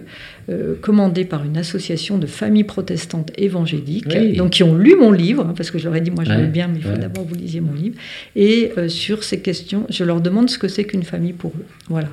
[0.50, 5.46] euh, commandée par une association de familles protestantes évangéliques, donc qui ont lu mon livre
[5.46, 7.26] hein, parce que je leur ai dit moi je veux bien, mais il faut d'abord
[7.26, 7.96] que vous lisiez mon livre.
[8.36, 11.66] Et sur ces questions, je leur demande ce que c'est qu'une famille pour eux.
[11.90, 12.10] Voilà.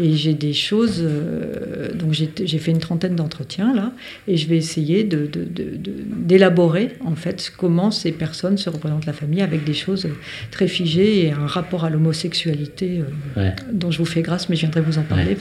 [0.00, 3.92] Et j'ai des choses euh, donc j'ai fait une trentaine d'entretiens là,
[4.26, 9.12] et je vais essayer d'élaborer de, de, en fait comment ces personnes se représentent la
[9.12, 10.08] famille avec des choses
[10.50, 13.02] très figées et un rapport à l'homosexualité
[13.36, 15.36] euh, dont je vous fais grâce, mais je viendrai vous en parler.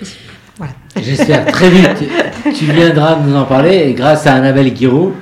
[0.58, 0.74] Voilà.
[0.96, 2.10] J'espère très vite
[2.54, 5.14] tu viendras nous en parler grâce à Annabelle Guiraud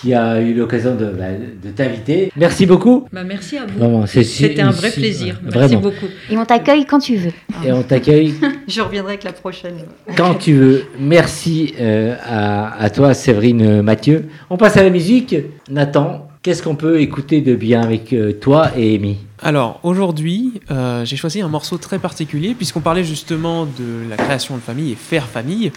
[0.00, 1.26] qui a eu l'occasion de, bah,
[1.62, 2.32] de t'inviter.
[2.34, 3.06] Merci beaucoup.
[3.12, 4.06] Bah, merci à vous.
[4.06, 5.38] C'était un vrai plaisir.
[5.54, 6.06] Merci beaucoup.
[6.30, 7.32] Et on t'accueille quand tu veux.
[7.62, 8.34] Et on t'accueille.
[8.68, 9.74] Je reviendrai avec la prochaine.
[10.16, 10.84] Quand tu veux.
[10.98, 14.28] Merci euh, à, à, toi, Séverine Mathieu.
[14.48, 15.36] On passe à la musique.
[15.70, 19.18] Nathan, qu'est-ce qu'on peut écouter de bien avec euh, toi et Amy?
[19.40, 24.56] Alors aujourd'hui, euh, j'ai choisi un morceau très particulier puisqu'on parlait justement de la création
[24.56, 25.72] de famille et faire famille.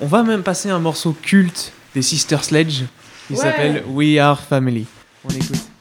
[0.00, 2.82] On va même passer un morceau culte des Sister Sledge
[3.28, 4.86] qui s'appelle We Are Family.
[5.24, 5.71] On écoute.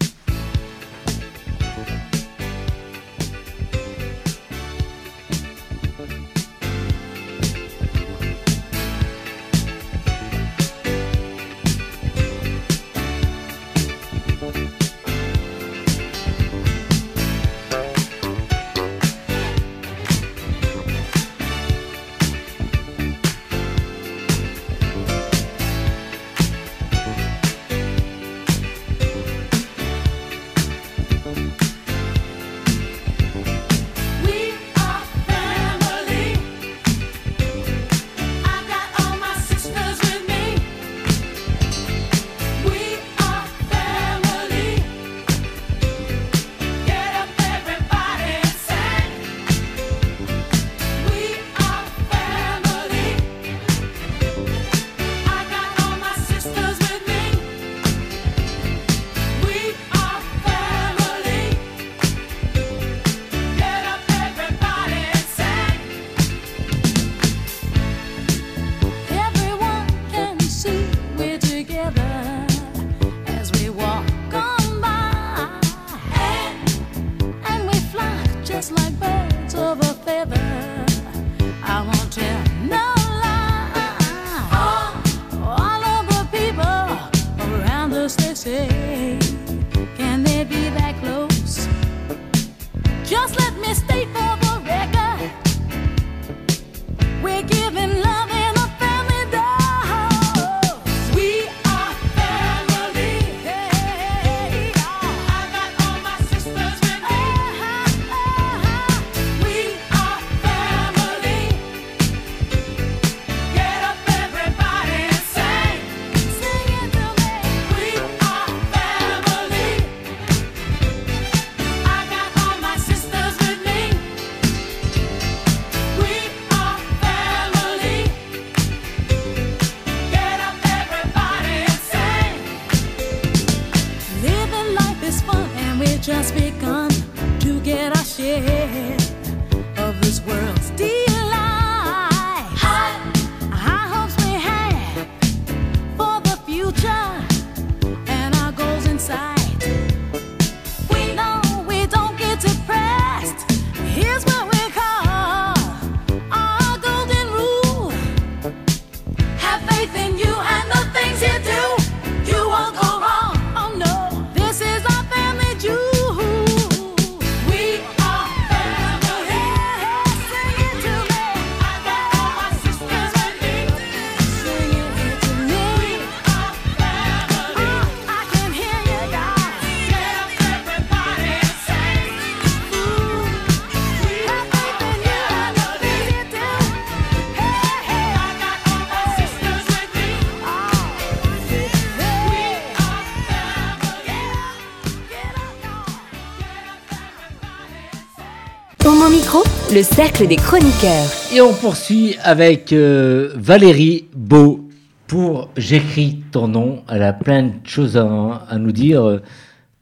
[199.73, 201.05] Le cercle des chroniqueurs.
[201.33, 204.69] Et on poursuit avec euh, Valérie Beau
[205.07, 206.83] pour J'écris ton nom.
[206.89, 209.21] Elle a plein de choses à, nous dire euh,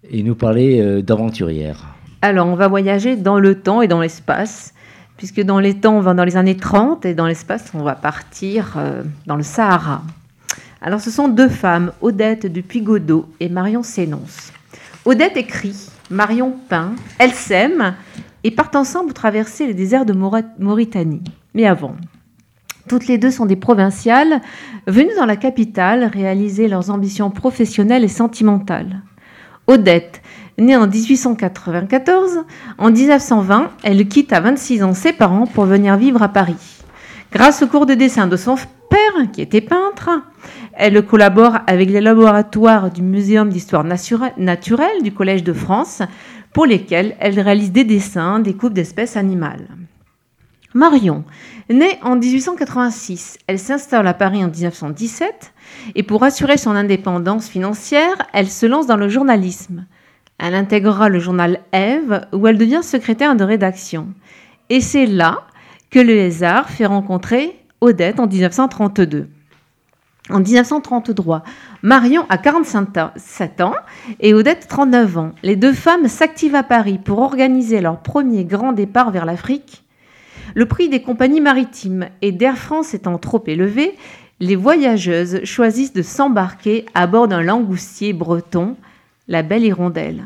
[0.10, 1.96] et nous parler euh, d'aventurière.
[2.24, 4.74] Alors, on va voyager dans le temps et dans l'espace,
[5.18, 7.94] puisque dans les temps, on va dans les années 30 et dans l'espace, on va
[7.94, 8.78] partir
[9.28, 10.02] dans le Sahara.
[10.82, 14.52] Alors, ce sont deux femmes, Odette de Puy-Godot et Marion Sénonce.
[15.06, 15.76] Odette écrit,
[16.10, 17.94] Marion peint, elle s'aime
[18.44, 21.24] et partent ensemble traverser le désert de Mauritanie.
[21.54, 21.96] Mais avant,
[22.88, 24.42] toutes les deux sont des provinciales
[24.88, 29.02] venues dans la capitale réaliser leurs ambitions professionnelles et sentimentales.
[29.68, 30.22] Odette,
[30.58, 32.40] née en 1894,
[32.80, 36.82] en 1920, elle quitte à 26 ans ses parents pour venir vivre à Paris.
[37.32, 38.56] Grâce au cours de dessin de son
[38.90, 40.10] père, qui était peintre,
[40.74, 46.02] elle collabore avec les laboratoires du Muséum d'histoire naturelle du Collège de France,
[46.54, 49.68] pour lesquels elle réalise des dessins, des coupes d'espèces animales.
[50.76, 51.24] Marion,
[51.70, 55.54] née en 1886, elle s'installe à Paris en 1917
[55.96, 59.86] et pour assurer son indépendance financière, elle se lance dans le journalisme.
[60.38, 64.10] Elle intégrera le journal Ève où elle devient secrétaire de rédaction.
[64.70, 65.48] Et c'est là
[65.90, 69.28] que le hasard fait rencontrer Odette en 1932.
[70.32, 71.44] En 1933,
[71.82, 73.74] Marion a 47 ans
[74.20, 75.32] et Odette 39 ans.
[75.42, 79.84] Les deux femmes s'activent à Paris pour organiser leur premier grand départ vers l'Afrique.
[80.54, 83.96] Le prix des compagnies maritimes et d'Air France étant trop élevé,
[84.40, 88.76] les voyageuses choisissent de s'embarquer à bord d'un langoustier breton,
[89.28, 90.26] la Belle Hirondelle.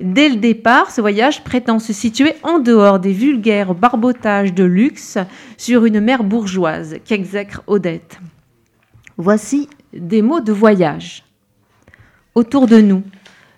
[0.00, 5.18] Dès le départ, ce voyage prétend se situer en dehors des vulgaires barbotages de luxe
[5.58, 8.18] sur une mer bourgeoise qu'exècre Odette.
[9.22, 11.24] Voici des mots de voyage.
[12.34, 13.02] Autour de nous,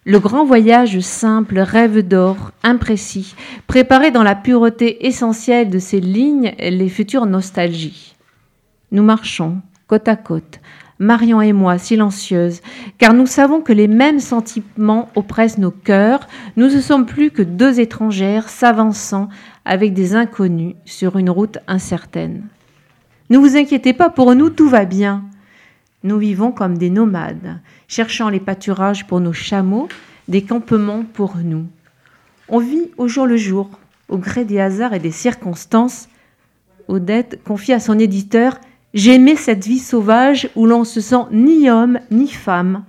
[0.05, 3.37] le grand voyage simple, rêve d'or, imprécis,
[3.69, 8.17] préparé dans la pureté essentielle de ces lignes les futures nostalgies.
[8.91, 10.59] Nous marchons côte à côte,
[10.99, 12.61] Marion et moi, silencieuses,
[12.99, 16.27] car nous savons que les mêmes sentiments oppressent nos cœurs.
[16.57, 19.29] Nous ne sommes plus que deux étrangères s'avançant
[19.65, 22.49] avec des inconnus sur une route incertaine.
[23.31, 25.23] Ne vous inquiétez pas, pour nous tout va bien.
[26.05, 29.89] Nous vivons comme des nomades, cherchant les pâturages pour nos chameaux,
[30.29, 31.67] des campements pour nous.
[32.49, 33.71] On vit au jour le jour,
[34.09, 36.09] au gré des hasards et des circonstances.
[36.89, 38.59] Odette confie à son éditeur
[38.95, 42.85] J'aimais cette vie sauvage où l'on se sent ni homme ni femme,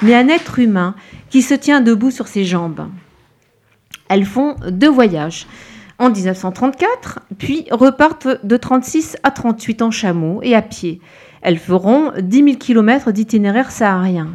[0.00, 0.94] mais un être humain
[1.28, 2.88] qui se tient debout sur ses jambes.
[4.08, 5.46] Elles font deux voyages
[5.98, 11.00] en 1934, puis repartent de 36 à 38 en chameau et à pied.
[11.42, 14.28] Elles feront 10 000 km d'itinéraire saharien.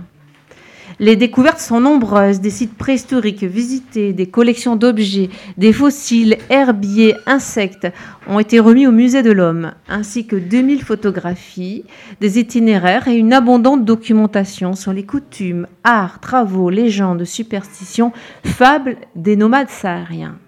[0.99, 7.87] Les découvertes sont nombreuses, des sites préhistoriques visités, des collections d'objets, des fossiles, herbiers, insectes
[8.27, 11.85] ont été remis au musée de l'homme, ainsi que 2000 photographies,
[12.19, 18.11] des itinéraires et une abondante documentation sur les coutumes, arts, travaux, légendes, superstitions,
[18.43, 20.39] fables des nomades sahariens.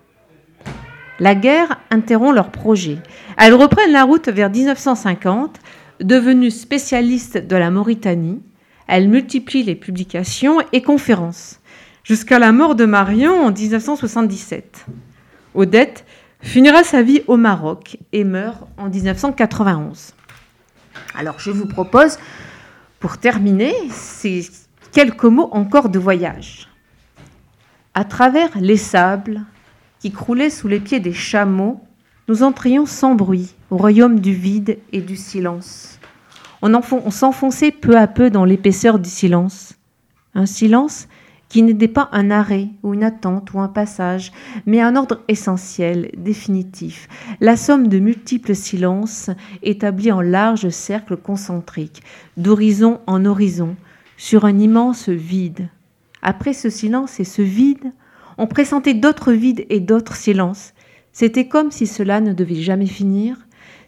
[1.20, 2.98] La guerre interrompt leurs projets.
[3.38, 5.60] Elles reprennent la route vers 1950,
[6.00, 8.42] devenues spécialistes de la Mauritanie,
[8.88, 11.60] elle multiplie les publications et conférences,
[12.04, 14.86] jusqu'à la mort de Marion en 1977.
[15.54, 16.06] Odette
[16.42, 20.14] finira sa vie au Maroc et meurt en 1991.
[21.16, 22.18] Alors je vous propose,
[23.00, 24.48] pour terminer, ces
[24.92, 26.70] quelques mots encore de voyage.
[27.94, 29.42] À travers les sables
[30.00, 31.82] qui croulaient sous les pieds des chameaux,
[32.28, 36.00] nous entrions sans bruit au royaume du vide et du silence
[36.62, 39.76] on, s'enfonçait peu à peu dans l'épaisseur du silence.
[40.36, 41.08] Un silence
[41.48, 44.32] qui n'était pas un arrêt ou une attente ou un passage,
[44.68, 47.08] mais un ordre essentiel, définitif,
[47.40, 49.32] la somme de multiples silences
[49.64, 52.04] établis en larges cercles concentriques,
[52.38, 53.76] d'horizon en horizon,
[54.16, 55.70] sur un immense vide.
[56.22, 57.94] Après ce silence et ce vide,
[58.38, 60.74] on pressentait d'autres vides et d'autres silences.
[61.14, 63.38] C'était comme si cela ne devait jamais finir,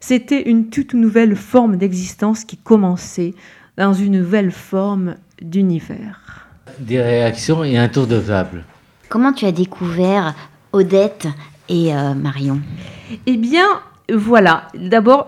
[0.01, 3.33] c'était une toute nouvelle forme d'existence qui commençait
[3.77, 6.47] dans une nouvelle forme d'univers.
[6.79, 8.65] Des réactions et un tour de table.
[9.07, 10.35] Comment tu as découvert
[10.73, 11.27] Odette
[11.69, 12.59] et euh, Marion?
[13.25, 13.65] Eh bien,
[14.11, 14.67] voilà.
[14.73, 15.27] D'abord,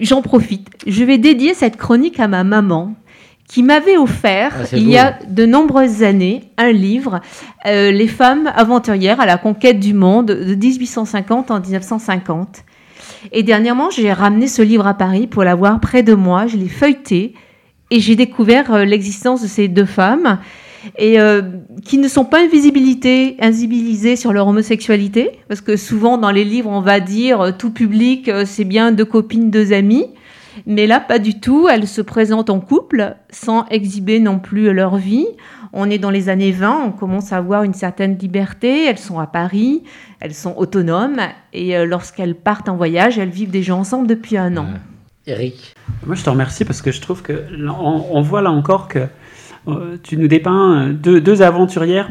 [0.00, 0.68] j'en profite.
[0.86, 2.94] Je vais dédier cette chronique à ma maman
[3.48, 7.20] qui m'avait offert ah, il y a de nombreuses années un livre,
[7.66, 12.64] euh, Les femmes aventurières à la conquête du monde de 1850 en 1950.
[13.32, 16.46] Et dernièrement, j'ai ramené ce livre à Paris pour l'avoir près de moi.
[16.46, 17.34] Je l'ai feuilleté
[17.90, 20.38] et j'ai découvert euh, l'existence de ces deux femmes
[20.96, 21.42] et euh,
[21.84, 26.80] qui ne sont pas invisibilisées sur leur homosexualité, parce que souvent dans les livres on
[26.80, 30.06] va dire euh, tout public c'est bien deux copines, deux amies,
[30.66, 31.68] mais là pas du tout.
[31.68, 35.26] Elles se présentent en couple sans exhiber non plus leur vie.
[35.72, 39.18] On est dans les années 20, on commence à avoir une certaine liberté, elles sont
[39.18, 39.82] à Paris,
[40.20, 41.20] elles sont autonomes,
[41.52, 44.66] et euh, lorsqu'elles partent en voyage, elles vivent déjà ensemble depuis un an.
[45.26, 45.74] Eric
[46.06, 49.00] Moi je te remercie parce que je trouve que on, voit là encore que
[49.68, 52.08] euh, tu nous dépeins deux, deux, aventurières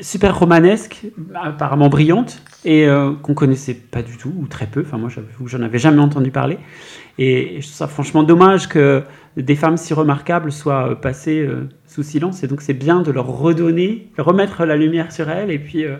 [0.00, 4.96] super romanesques, apparemment brillantes, et euh, qu'on connaissait pas du tout, ou très peu, enfin
[4.96, 5.10] moi
[5.44, 6.58] j'en avais jamais entendu parler.
[7.18, 9.02] Et je trouve ça franchement dommage que
[9.36, 11.48] des femmes si remarquables soient passées
[11.94, 12.42] sous silence.
[12.42, 15.96] Et donc c'est bien de leur redonner, remettre la lumière sur elles et puis euh,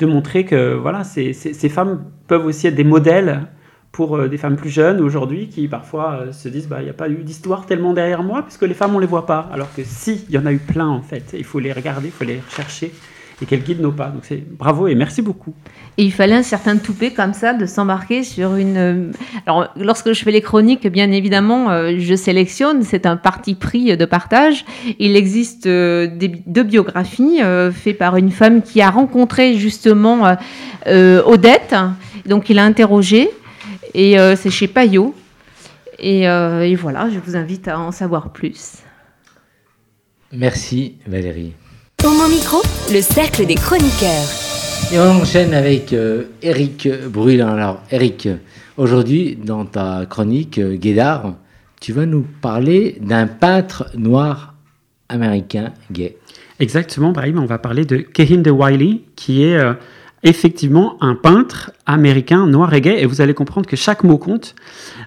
[0.00, 1.32] de montrer que voilà, ces,
[1.68, 3.46] femmes peuvent aussi être des modèles
[3.92, 6.90] pour euh, des femmes plus jeunes aujourd'hui qui parfois euh, se disent bah, il n'y
[6.90, 9.48] a pas eu d'histoire tellement derrière moi puisque les femmes on les voit pas.
[9.52, 11.34] Alors que si il y en a eu plein en fait.
[11.38, 12.92] Il faut les regarder il faut les rechercher
[13.40, 15.54] et qu'elles guident nos pas donc c'est bravo et merci beaucoup
[15.98, 19.10] et il fallait un certain toupet comme ça de s'embarquer sur une euh,
[19.46, 21.68] alors lorsque je fais les chroniques bien évidemment
[21.98, 24.64] je sélectionne c'est un parti pris de partage
[24.98, 27.40] il existe des, deux biographies
[27.72, 30.36] faites par une femme qui a rencontré justement
[30.86, 31.74] Odette
[32.26, 33.30] donc il a interrogé
[33.96, 35.14] et euh, c'est chez Payot.
[36.04, 38.82] Euh, et, voilà, je vous invite à en savoir plus.
[40.32, 41.54] Merci Valérie.
[41.96, 44.28] Pour mon micro, le cercle des chroniqueurs.
[44.92, 45.94] Et on enchaîne avec
[46.42, 47.48] Eric euh, Brulin.
[47.48, 48.28] Alors Eric,
[48.76, 51.34] aujourd'hui dans ta chronique Guédard,
[51.80, 54.54] tu vas nous parler d'un peintre noir
[55.08, 56.16] américain gay.
[56.60, 59.58] Exactement, Brahim, on va parler de Kehinde Wiley, qui est
[60.26, 64.54] effectivement un peintre américain noir et gay, et vous allez comprendre que chaque mot compte.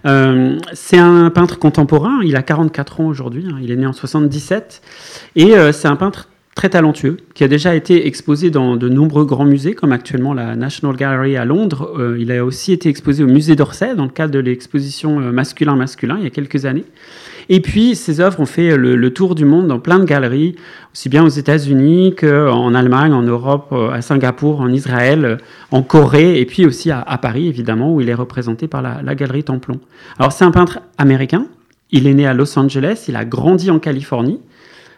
[0.05, 3.93] Euh, c'est un peintre contemporain, il a 44 ans aujourd'hui, hein, il est né en
[3.93, 4.81] 77,
[5.35, 6.28] et euh, c'est un peintre
[6.59, 10.57] très talentueux, qui a déjà été exposé dans de nombreux grands musées, comme actuellement la
[10.57, 11.93] National Gallery à Londres.
[11.97, 16.17] Euh, il a aussi été exposé au musée d'Orsay, dans le cadre de l'exposition Masculin-Masculin,
[16.17, 16.83] il y a quelques années.
[17.47, 20.57] Et puis, ses œuvres ont fait le, tour du monde dans plein de galeries,
[20.93, 25.37] aussi bien aux États-Unis qu'en Allemagne, en Europe, euh, à Singapour, en Israël, euh,
[25.71, 29.15] en Corée, et puis aussi à, Paris, évidemment, où il est représenté par la, la
[29.15, 29.79] galerie Templon.
[30.17, 31.45] Alors, c'est un peintre américain.
[31.91, 34.41] Il est né à Los Angeles, il a grandi en Californie.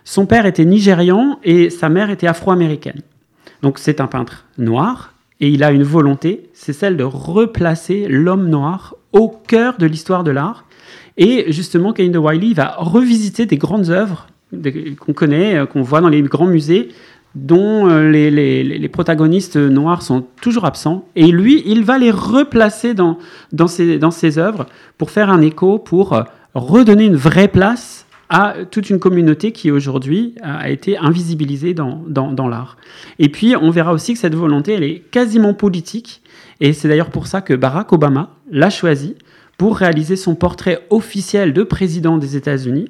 [0.03, 3.01] Son père était nigérian et sa mère était afro-américaine.
[3.61, 8.49] Donc, c'est un peintre noir, et il a une volonté, c'est celle de replacer l'homme
[8.49, 10.65] noir au cœur de l'histoire de l'art
[11.17, 14.27] et justement, Kane de Wiley va revisiter des grandes œuvres
[14.99, 16.89] qu'on connaît, euh, qu'on voit dans les grands musées,
[17.35, 21.05] dont euh, les, protagonistes noirs sont toujours absents.
[21.15, 23.17] Et lui, il va les replacer dans,
[23.53, 24.65] dans, ses, dans ses œuvres
[24.97, 28.00] pour faire un écho, pour euh, redonner une vraie place
[28.33, 32.77] à toute une communauté qui aujourd'hui a été invisibilisée dans, dans, dans l'art.
[33.19, 36.21] Et puis, on verra aussi que cette volonté, elle est quasiment politique.
[36.61, 39.15] Et c'est d'ailleurs pour ça que Barack Obama l'a choisi
[39.57, 42.87] pour réaliser son portrait officiel de président des États-Unis,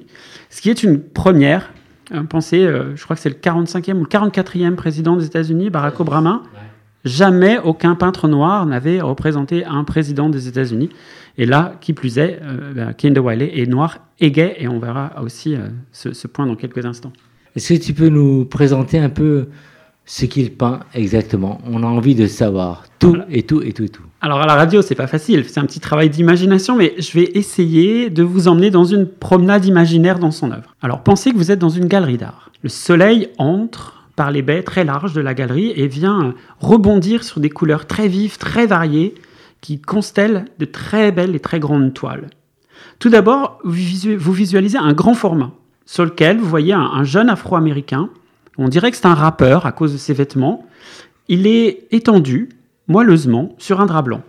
[0.48, 1.72] ce qui est une première.
[2.14, 5.70] Euh, pensez, euh, je crois que c'est le 45e ou le 44e président des États-Unis,
[5.70, 6.44] Barack Obama.
[7.04, 10.90] Jamais aucun peintre noir n'avait représenté un président des États-Unis.
[11.38, 14.68] Et là, qui plus est, euh, ben, Ken de Wiley est noir et gay, et
[14.68, 15.56] on verra aussi
[15.90, 17.12] ce, ce point dans quelques instants.
[17.56, 19.48] Est-ce que tu peux nous présenter un peu
[20.06, 21.60] ce qu'il peint exactement?
[21.66, 24.02] On a envie de savoir tout et tout et tout et tout.
[24.20, 27.30] Alors à la radio, c'est pas facile, c'est un petit travail d'imagination, mais je vais
[27.34, 30.74] essayer de vous emmener dans une promenade imaginaire dans son œuvre.
[30.80, 32.50] Alors pensez que vous êtes dans une galerie d'art.
[32.62, 37.40] Le soleil entre par les baies très larges de la galerie et vient rebondir sur
[37.40, 39.14] des couleurs très vives, très variées,
[39.60, 42.28] qui constellent de très belles et très grandes toiles.
[42.98, 45.52] Tout d'abord, vous visualisez un grand format
[45.86, 48.10] sur lequel vous voyez un jeune afro-américain
[48.58, 50.66] on dirait que c'est un rappeur à cause de ses vêtements.
[51.28, 52.50] Il est étendu,
[52.88, 54.22] moelleusement, sur un drap blanc.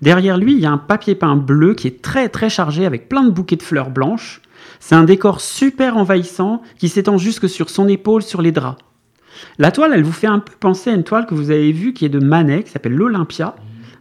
[0.00, 3.08] Derrière lui, il y a un papier peint bleu qui est très très chargé avec
[3.08, 4.40] plein de bouquets de fleurs blanches.
[4.78, 8.82] C'est un décor super envahissant qui s'étend jusque sur son épaule sur les draps.
[9.58, 11.92] La toile, elle vous fait un peu penser à une toile que vous avez vue
[11.92, 13.54] qui est de Manet, qui s'appelle l'Olympia,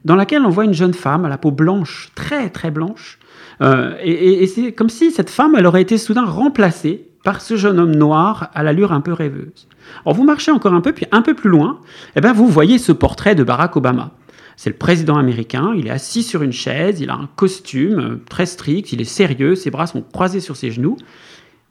[0.05, 3.19] dans laquelle on voit une jeune femme à la peau blanche, très très blanche.
[3.61, 7.79] Euh, et c'est comme si cette femme, elle aurait été soudain remplacée par ce jeune
[7.79, 9.67] homme noir à l'allure un peu rêveuse.
[10.05, 12.47] Alors vous marchez encore un peu, puis un peu plus loin, et eh ben vous
[12.47, 14.11] voyez ce portrait de Barack Obama.
[14.55, 18.21] C'est le président américain, il est assis sur une chaise, il a un costume euh,
[18.29, 20.97] très strict, il est sérieux, ses bras sont croisés sur ses genoux,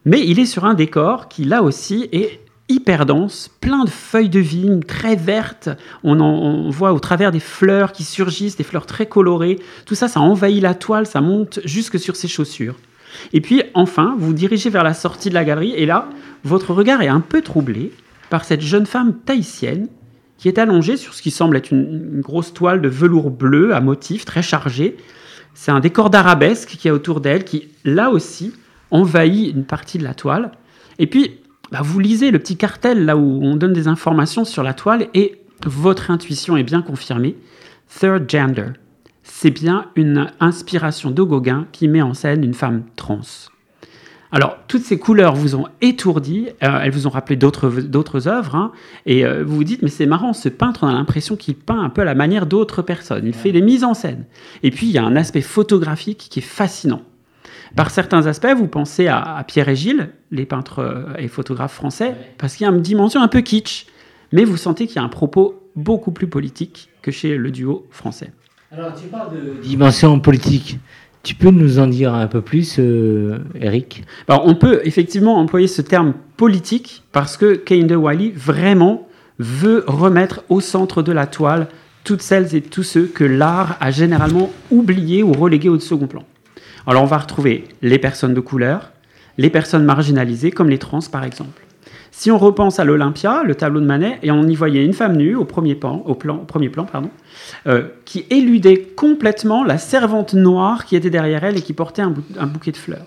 [0.04, 4.28] mais il est sur un décor qui là aussi est hyper dense, plein de feuilles
[4.28, 5.70] de vigne très vertes.
[6.04, 9.58] On, on, voit au travers des fleurs qui surgissent, des fleurs très colorées.
[9.86, 12.76] Tout ça, ça envahit la toile, ça monte jusque sur ses chaussures.
[13.32, 16.08] Et puis enfin, vous vous dirigez vers la sortie de la galerie et là,
[16.44, 17.92] votre regard est un peu troublé
[18.30, 19.88] par cette jeune femme tahitienne
[20.36, 23.80] qui est allongée sur ce qui semble être une, grosse toile de velours bleu à
[23.80, 24.96] motifs très chargé.
[25.54, 28.52] C'est un décor d'arabesque qui est autour d'elle, qui là aussi
[28.90, 30.52] envahit une partie de la toile.
[31.00, 34.62] Et puis, bah, vous lisez le petit cartel là où on donne des informations sur
[34.62, 37.36] la toile et votre intuition est bien confirmée.
[37.88, 38.72] Third gender
[39.28, 43.20] c'est bien une inspiration de Gauguin qui met en scène une femme trans.
[44.30, 48.72] Alors, toutes ces couleurs vous ont étourdi, euh, elles vous ont rappelé d'autres œuvres, hein,
[49.06, 51.80] et euh, vous vous dites, mais c'est marrant, ce peintre, on a l'impression qu'il peint
[51.80, 54.24] un peu à la manière d'autres personnes, il fait des mises en scène.
[54.62, 57.02] Et puis, il y a un aspect photographique qui est fascinant.
[57.76, 62.14] Par certains aspects, vous pensez à, Pierre et Gilles, les peintres euh, et photographes français,
[62.38, 63.86] parce qu'il y a une dimension un peu kitsch,
[64.32, 67.86] mais vous sentez qu'il y a un propos beaucoup plus politique que chez le duo
[67.90, 68.32] français.
[68.72, 70.78] Alors, tu parles de dimension politique.
[71.22, 74.04] Tu peux nous en dire un peu plus, euh, Eric?
[74.28, 79.08] Alors, On peut effectivement employer ce terme politique parce que Kehinde Wiley vraiment
[79.38, 81.68] veut remettre au centre de la toile
[82.04, 86.24] toutes celles et tous ceux que l'art a généralement oubliés ou relégués au second plan.
[86.88, 88.92] Alors on va retrouver les personnes de couleur,
[89.36, 91.62] les personnes marginalisées comme les trans par exemple.
[92.12, 95.18] Si on repense à l'Olympia, le tableau de Manet, et on y voyait une femme
[95.18, 97.10] nue au premier plan, au plan, premier plan pardon,
[97.66, 102.14] euh, qui éludait complètement la servante noire qui était derrière elle et qui portait un,
[102.38, 103.06] un bouquet de fleurs.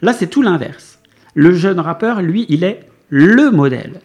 [0.00, 0.98] Là, c'est tout l'inverse.
[1.34, 4.00] Le jeune rappeur, lui, il est le modèle.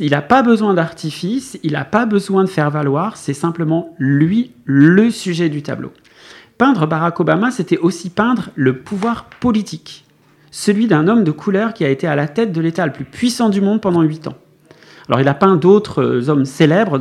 [0.00, 4.50] Il n'a pas besoin d'artifice, il n'a pas besoin de faire valoir, c'est simplement lui
[4.64, 5.92] le sujet du tableau.
[6.58, 10.06] Peindre Barack Obama, c'était aussi peindre le pouvoir politique
[10.56, 13.04] celui d'un homme de couleur qui a été à la tête de l'État le plus
[13.04, 14.36] puissant du monde pendant huit ans.
[15.06, 16.98] Alors il a peint d'autres euh, hommes célèbres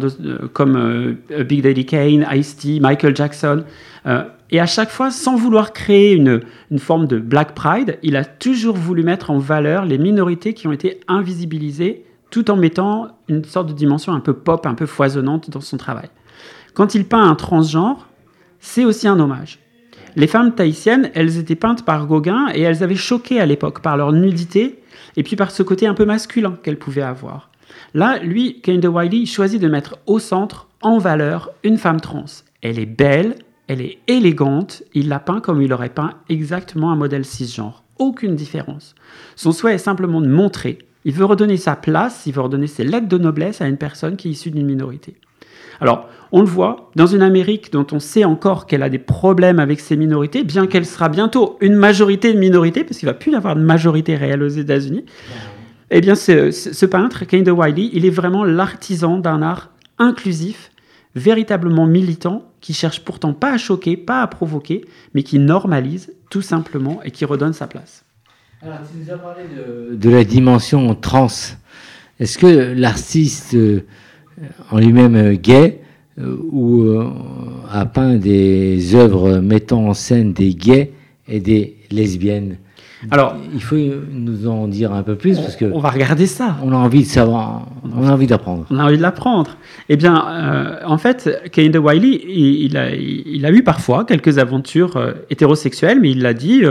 [0.52, 3.64] comme euh, Big Daddy Kane, Ice-T, Michael Jackson.
[4.06, 8.18] Euh, et à chaque fois, sans vouloir créer une, une, forme de Black Pride, il
[8.18, 13.08] a toujours voulu mettre en valeur les minorités qui ont été invisibilisées tout en mettant
[13.30, 16.10] une sorte de dimension un peu pop, un peu foisonnante dans son travail.
[16.74, 18.08] Quand il peint un transgenre,
[18.66, 19.60] c'est aussi un hommage.
[20.16, 23.96] Les femmes tahitiennes, elles étaient peintes par Gauguin et elles avaient choqué à l'époque par
[23.96, 24.82] leur nudité
[25.16, 27.52] et puis par ce côté un peu masculin qu'elles pouvaient avoir.
[27.94, 32.26] Là, lui, Kehinde Wiley, choisit de mettre au centre, en valeur, une femme trans.
[32.64, 33.36] Elle est belle,
[33.68, 37.84] elle est élégante, il la peint comme il aurait peint exactement un modèle cisgenre.
[38.00, 38.96] Aucune différence.
[39.36, 40.80] Son souhait est simplement de montrer.
[41.06, 44.18] Il veut redonner sa place, il veut redonner ses lettres de noblesse à une personne
[44.18, 45.18] qui est issue d'une minorité.
[45.82, 49.60] Alors, on le voit, dans une Amérique dont on sait encore qu'elle a des problèmes
[49.60, 53.18] avec ses minorités, bien qu'elle sera bientôt une majorité de minorités, parce qu'il ne va
[53.18, 55.06] plus y avoir de majorité réelle aux États-Unis,
[55.92, 60.72] eh bien, ce, ce peintre, Kane de Wiley, il est vraiment l'artisan d'un art inclusif,
[61.16, 66.42] véritablement militant, qui cherche pourtant pas à choquer, pas à provoquer, mais qui normalise tout
[66.42, 68.04] simplement et qui redonne sa place.
[68.62, 71.28] Alors, tu nous as parlé de, de la dimension trans.
[72.20, 73.86] Est-ce que l'artiste euh,
[74.72, 75.82] en lui-même euh, gay
[76.20, 77.10] euh, ou euh,
[77.72, 80.92] a peint des œuvres mettant en scène des gays
[81.28, 82.58] et des lesbiennes.
[83.12, 83.78] Alors, il faut
[84.12, 86.58] nous en dire un peu plus parce que on va regarder ça.
[86.64, 88.66] On a envie de savoir, on a envie d'apprendre.
[88.72, 89.58] On a envie de l'apprendre.
[89.90, 96.00] Eh bien, en fait, Kehinde Wiley, il, a, il, a, eu parfois quelques aventures hétérosexuelles,
[96.00, 96.64] mais il l'a dit,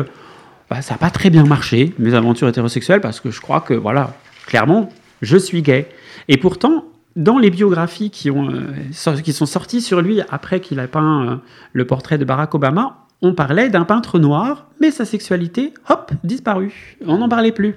[0.71, 3.75] bah, ça n'a pas très bien marché mes aventures hétérosexuelles parce que je crois que
[3.75, 4.15] voilà,
[4.47, 4.89] clairement,
[5.23, 5.87] je suis gay.
[6.27, 6.85] Et pourtant,
[7.17, 11.29] dans les biographies qui, ont, euh, qui sont sorties sur lui après qu'il a peint
[11.29, 11.37] euh,
[11.73, 16.99] le portrait de Barack Obama, on parlait d'un peintre noir, mais sa sexualité, hop, disparue.
[17.07, 17.77] On n'en parlait plus.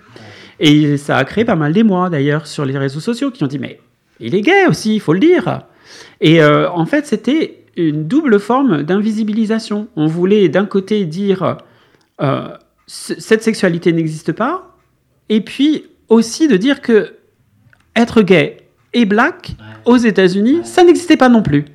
[0.60, 3.60] Et ça a créé pas mal d'émoi d'ailleurs sur les réseaux sociaux qui ont dit
[3.60, 3.80] mais
[4.20, 5.62] il est gay aussi, il faut le dire.
[6.20, 9.88] Et euh, en fait, c'était une double forme d'invisibilisation.
[9.96, 11.58] On voulait d'un côté dire
[12.88, 14.76] cette sexualité n'existe pas,
[15.30, 17.14] et puis aussi de dire que
[17.96, 21.66] être gay et black aux États-Unis, ça n'existait pas non plus.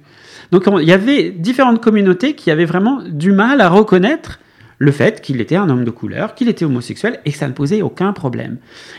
[0.51, 4.39] Donc il y avait différentes communautés qui avaient vraiment du mal à reconnaître
[4.83, 7.53] le fait qu'il était un homme de couleur, qu'il était homosexuel et que ça ne
[7.53, 8.57] posait aucun problème.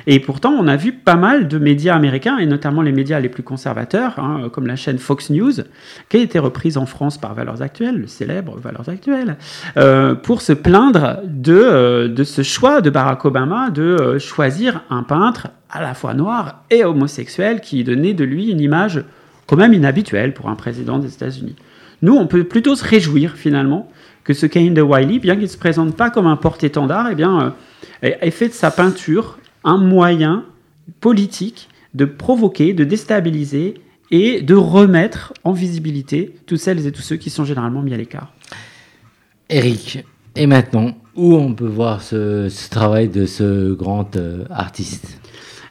[0.08, 3.28] Et pourtant, on a vu pas mal de médias américains, et notamment les médias les
[3.28, 5.52] plus conservateurs, hein, comme la chaîne Fox News,
[6.08, 9.36] qui a été reprise en France par Valeurs Actuelles, le célèbre Valeurs Actuelles,
[9.76, 14.84] euh, pour se plaindre de, euh, de ce choix de Barack Obama de euh, choisir
[14.90, 19.04] un peintre à la fois noir et homosexuel qui donnait de lui une image
[19.48, 21.58] quand même inhabituelle pour un président des États-Unis.
[22.04, 23.90] Nous, on peut plutôt se réjouir finalement
[24.24, 27.16] que ce Cain de Wiley, bien qu'il ne se présente pas comme un porte-étendard, eh
[27.16, 27.56] bien,
[28.04, 30.46] euh, ait fait de sa peinture un moyen
[31.00, 33.76] politique de provoquer, de déstabiliser
[34.12, 37.98] et de remettre en visibilité toutes celles et tous ceux qui sont généralement mis à
[37.98, 38.34] l'écart.
[39.50, 40.04] Eric,
[40.36, 45.20] et maintenant, où on peut voir ce, travail de ce grand euh, artiste?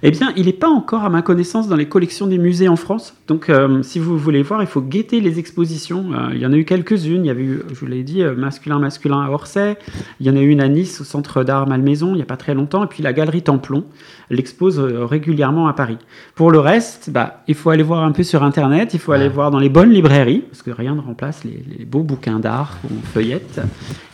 [0.05, 2.75] Eh bien, il n'est pas encore, à ma connaissance, dans les collections des musées en
[2.75, 3.15] France.
[3.29, 6.07] Donc, euh, si vous voulez voir, il faut guetter les expositions.
[6.13, 7.25] Euh, il y en a eu quelques-unes.
[7.25, 9.79] Il y avait eu, je vous l'ai dit, euh, Masculin Masculin à Orsay.
[10.19, 12.27] Il y en a eu une à Nice, au Centre d'Art Malmaison, il n'y a
[12.27, 12.83] pas très longtemps.
[12.83, 13.85] Et puis la Galerie Templon
[14.29, 15.99] l'expose régulièrement à Paris.
[16.35, 18.95] Pour le reste, bah, il faut aller voir un peu sur Internet.
[18.95, 22.03] Il faut aller voir dans les bonnes librairies, parce que rien ne remplace les, beaux
[22.03, 23.61] bouquins d'art qu'on feuillette.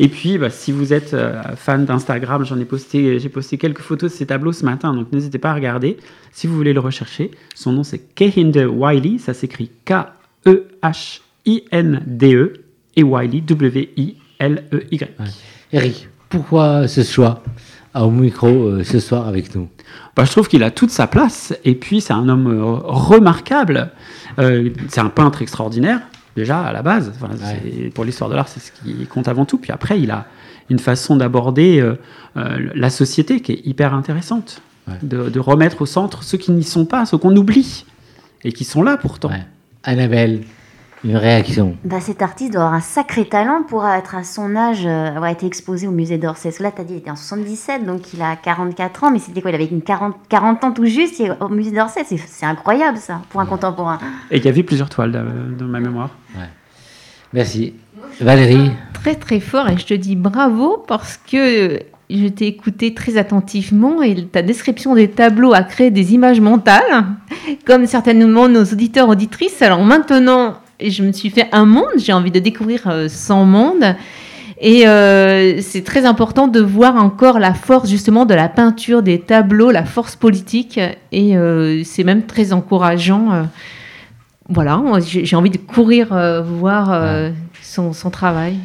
[0.01, 1.16] Et puis, bah, si vous êtes
[1.55, 4.93] fan d'Instagram, j'en ai posté, j'ai posté quelques photos de ces tableaux ce matin.
[4.93, 5.78] Donc, n'hésitez pas à regarder
[6.33, 10.74] si vous voulez le rechercher, son nom c'est Kehinde Wiley, ça s'écrit K-E-H-I-N-D-E
[12.35, 12.53] e
[12.97, 15.09] et Wiley, W-I-L-E-Y.
[15.72, 17.43] Eric, pourquoi ce choix
[17.95, 19.68] au micro euh, ce soir avec nous?
[20.16, 23.91] Bah, Je trouve qu'il a toute sa place et puis c'est un homme euh, remarquable.
[24.39, 26.01] Euh, c'est un peintre extraordinaire,
[26.37, 27.12] déjà à la base.
[27.95, 29.59] Pour l'histoire de l'art, c'est ce qui compte avant tout.
[29.59, 30.26] Puis après, il a
[30.70, 31.99] une façon d'aborder euh,
[32.37, 34.61] euh, la société qui est hyper intéressante.
[35.03, 37.84] De, remettre au centre ceux qui n'y sont pas, ceux qu'on oublie
[38.45, 39.30] et qui sont là pourtant.
[39.84, 40.43] Annabelle,
[41.05, 44.84] une réaction bah, Cet artiste doit avoir un sacré talent pour être à son âge,
[44.84, 46.51] euh, avoir été exposé au musée d'Orsay.
[46.61, 49.41] Là, tu as dit, il était en 77, donc il a 44 ans, mais c'était
[49.41, 52.05] quoi Il avait une 40, 40 ans tout juste au musée d'Orsay.
[52.05, 53.99] C'est incroyable, ça, pour un contemporain.
[54.30, 55.12] Et il y avait plusieurs toiles
[55.59, 56.11] dans ma mémoire.
[57.32, 57.74] Merci.
[58.20, 61.80] Valérie Très, très fort, et je te dis bravo parce que
[62.11, 67.04] je t'ai écouté très attentivement et ta description des tableaux a créé des images mentales,
[67.66, 69.61] comme certainement nos auditeurs auditrices.
[69.61, 73.94] Alors maintenant, je me suis fait un monde, j'ai envie de découvrir euh, son monde.
[74.61, 79.20] Et euh, c'est très important de voir encore la force justement de la peinture, des
[79.20, 80.80] tableaux, la force politique.
[81.12, 83.46] Et euh, c'est même très encourageant.
[84.48, 86.09] voilà, j'ai envie de courir
[86.42, 87.30] voir
[87.62, 88.56] son, son, travail.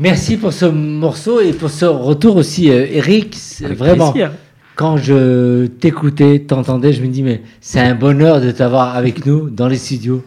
[0.00, 3.36] Merci pour ce morceau et pour ce retour aussi, Eric.
[3.62, 4.14] Vraiment,
[4.76, 9.50] quand je t'écoutais, t'entendais, je me dis, mais c'est un bonheur de t'avoir avec nous
[9.50, 10.22] dans les studios.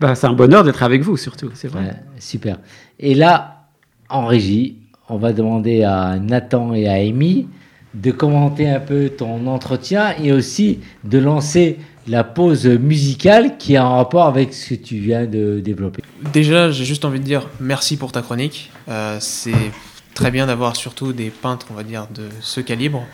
[0.00, 2.02] Bah, c'est un bonheur d'être avec vous, surtout, c'est vrai.
[2.18, 2.58] super.
[2.98, 3.68] Et là,
[4.08, 4.78] en régie,
[5.08, 7.46] on va demander à Nathan et à Amy
[8.02, 13.84] de commenter un peu ton entretien et aussi de lancer la pause musicale qui a
[13.84, 16.02] un rapport avec ce que tu viens de développer.
[16.32, 18.70] Déjà, j'ai juste envie de dire merci pour ta chronique.
[18.88, 19.72] Euh, c'est
[20.14, 23.04] très bien d'avoir surtout des peintres, on va dire, de ce calibre.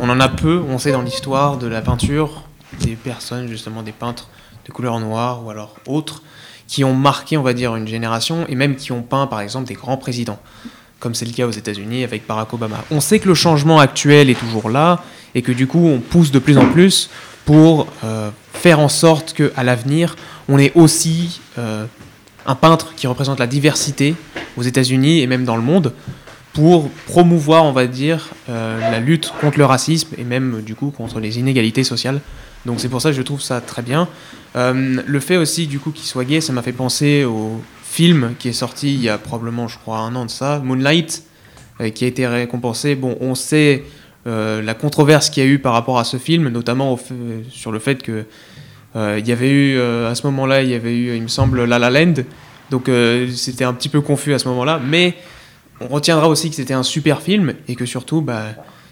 [0.00, 2.42] On en a peu, on sait dans l'histoire de la peinture,
[2.80, 4.28] des personnes, justement, des peintres
[4.66, 6.22] de couleur noire ou alors autres,
[6.66, 9.68] qui ont marqué, on va dire, une génération et même qui ont peint, par exemple,
[9.68, 10.40] des grands présidents,
[11.00, 12.84] comme c'est le cas aux États-Unis avec Barack Obama.
[12.90, 15.02] On sait que le changement actuel est toujours là
[15.34, 17.10] et que du coup, on pousse de plus en plus
[17.44, 20.16] pour euh, faire en sorte qu'à l'avenir,
[20.48, 21.84] on ait aussi euh,
[22.46, 24.14] un peintre qui représente la diversité
[24.56, 25.92] aux États-Unis et même dans le monde
[26.54, 30.90] pour promouvoir, on va dire, euh, la lutte contre le racisme et même du coup
[30.90, 32.20] contre les inégalités sociales.
[32.64, 34.08] Donc c'est pour ça que je trouve ça très bien.
[34.54, 37.60] Le fait aussi du coup qu'il soit gay, ça m'a fait penser au
[37.96, 41.22] film qui est sorti il y a probablement, je crois, un an de ça, Moonlight,
[41.80, 42.94] euh, qui a été récompensé.
[42.94, 43.84] Bon, on sait
[44.26, 46.98] euh, la controverse qu'il y a eu par rapport à ce film, notamment
[47.50, 48.24] sur le fait que
[49.18, 51.78] il y avait eu à ce moment-là, il y avait eu, il me semble, La
[51.78, 52.14] La Land.
[52.70, 52.90] Donc
[53.34, 55.14] c'était un petit peu confus à ce moment-là, mais
[55.80, 58.44] on retiendra aussi que c'était un super film et que surtout, bah,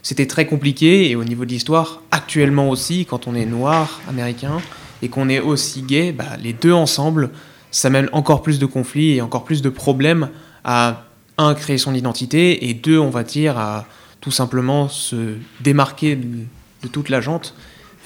[0.03, 4.61] c'était très compliqué et au niveau de l'histoire, actuellement aussi, quand on est noir américain
[5.01, 7.31] et qu'on est aussi gay, bah, les deux ensemble,
[7.75, 10.31] ça mène encore plus de conflits et encore plus de problèmes
[10.63, 11.07] à,
[11.39, 13.87] un, créer son identité et deux, on va dire, à
[14.21, 17.57] tout simplement se démarquer de, toute la jante,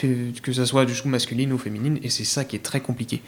[0.00, 3.20] que ce soit du coup masculine ou féminine, et c'est ça qui est très compliqué.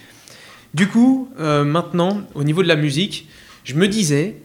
[0.73, 3.29] Du coup, euh, maintenant, au niveau de la musique,
[3.65, 4.37] je me disais,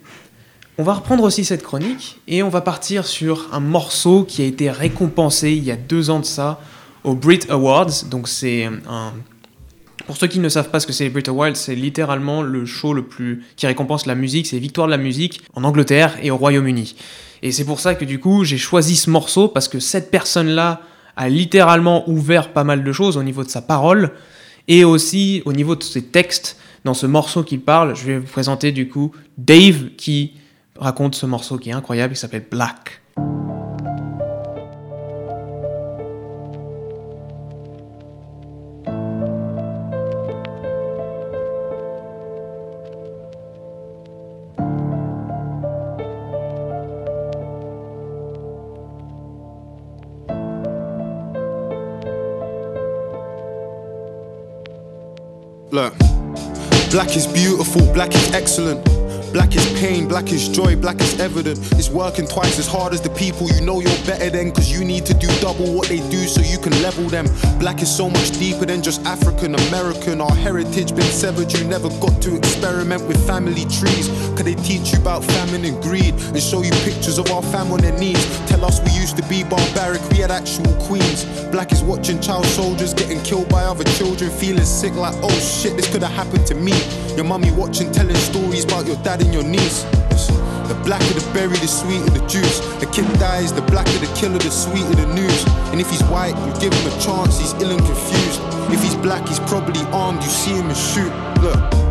[0.77, 4.45] on va reprendre aussi cette chronique et on va partir sur un morceau qui a
[4.45, 6.59] été récompensé il y a deux ans de ça
[7.05, 8.03] aux Brit Awards.
[8.11, 9.13] Donc c'est un...
[10.05, 12.93] Pour ceux qui ne savent pas ce que c'est Brit Awards, c'est littéralement le show
[12.93, 16.37] le plus qui récompense la musique, c'est Victoire de la musique en Angleterre et au
[16.37, 16.95] Royaume-Uni.
[17.41, 20.81] Et c'est pour ça que du coup j'ai choisi ce morceau parce que cette personne-là
[21.15, 24.11] a littéralement ouvert pas mal de choses au niveau de sa parole
[24.67, 26.57] et aussi au niveau de ses textes.
[26.83, 30.33] Dans ce morceau qu'il parle, je vais vous présenter du coup Dave qui
[30.77, 33.01] raconte ce morceau qui est incroyable, qui s'appelle Black.
[55.75, 55.97] Look,
[56.89, 58.81] black is beautiful, black is excellent.
[59.33, 61.59] Black is pain, black is joy, black is evident.
[61.73, 64.53] It's working twice as hard as the people you know you're better than.
[64.53, 67.25] Cause you need to do double what they do so you can level them.
[67.59, 70.21] Black is so much deeper than just African American.
[70.21, 74.07] Our heritage been severed, you never got to experiment with family trees.
[74.35, 77.71] Could they teach you about famine and greed and show you pictures of our fam
[77.71, 78.23] on their knees?
[78.47, 81.23] Tell us we used to be barbaric, we had actual queens.
[81.51, 85.77] Black is watching child soldiers getting killed by other children, feeling sick like, oh shit,
[85.77, 86.73] this could have happened to me.
[87.15, 89.83] Your mummy watching, telling stories about your dad and your niece.
[90.67, 92.59] The blacker the berry, the sweeter the juice.
[92.79, 95.45] The kid dies, the blacker the killer, the sweeter the news.
[95.71, 98.41] And if he's white, you give him a chance, he's ill and confused.
[98.73, 101.13] If he's black, he's probably armed, you see him and shoot.
[101.41, 101.84] Look.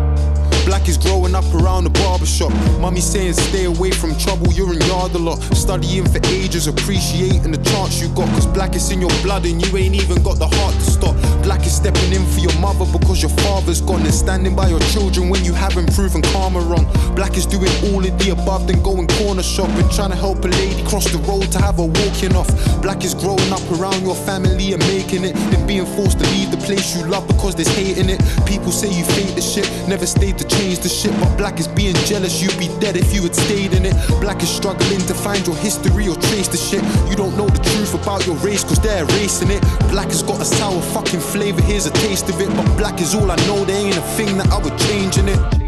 [0.84, 2.52] Black is growing up around the barbershop.
[2.78, 5.40] Mummy saying stay away from trouble, you're in yard a lot.
[5.56, 8.28] Studying for ages, appreciating the chance you got.
[8.36, 11.16] Cause black is in your blood and you ain't even got the heart to stop.
[11.42, 14.02] Black is stepping in for your mother because your father's gone.
[14.02, 16.84] And standing by your children when you haven't proven karma wrong.
[17.14, 19.88] Black is doing all of the above, then going corner shopping.
[19.88, 22.52] Trying to help a lady cross the road to have her walking off.
[22.82, 25.32] Black is growing up around your family and making it.
[25.48, 28.20] Then being forced to leave the place you love because there's hate in it.
[28.44, 31.12] People say you fake the shit, never stayed to change the shit.
[31.20, 33.94] But black is being jealous, you'd be dead if you had stayed in it.
[34.20, 36.82] Black is struggling to find your history or trace the shit.
[37.08, 39.62] You don't know the truth about your race cause they're erasing it.
[39.90, 42.48] Black has got a sour fucking flavor, here's a taste of it.
[42.56, 45.28] But black is all I know, there ain't a thing that I would change in
[45.28, 45.63] it.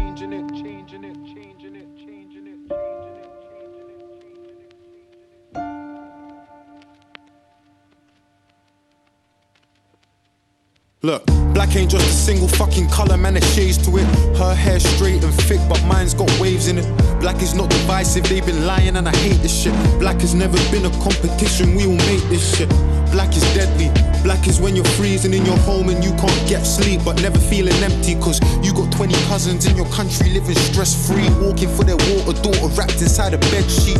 [11.03, 11.23] Look,
[11.53, 14.05] black ain't just a single fucking color, man, there's shades to it.
[14.35, 17.19] Her hair straight and thick, but mine's got waves in it.
[17.19, 19.73] Black is not divisive, they've been lying and I hate this shit.
[19.99, 22.69] Black has never been a competition, we all make this shit.
[23.11, 24.06] Black is deadly.
[24.27, 27.39] Black is when you're freezing in your home and you can't get sleep, but never
[27.39, 28.13] feeling empty.
[28.15, 32.35] Cause you got 20 cousins in your country living stress free, walking for their water
[32.41, 33.95] daughter wrapped inside a bed sheet.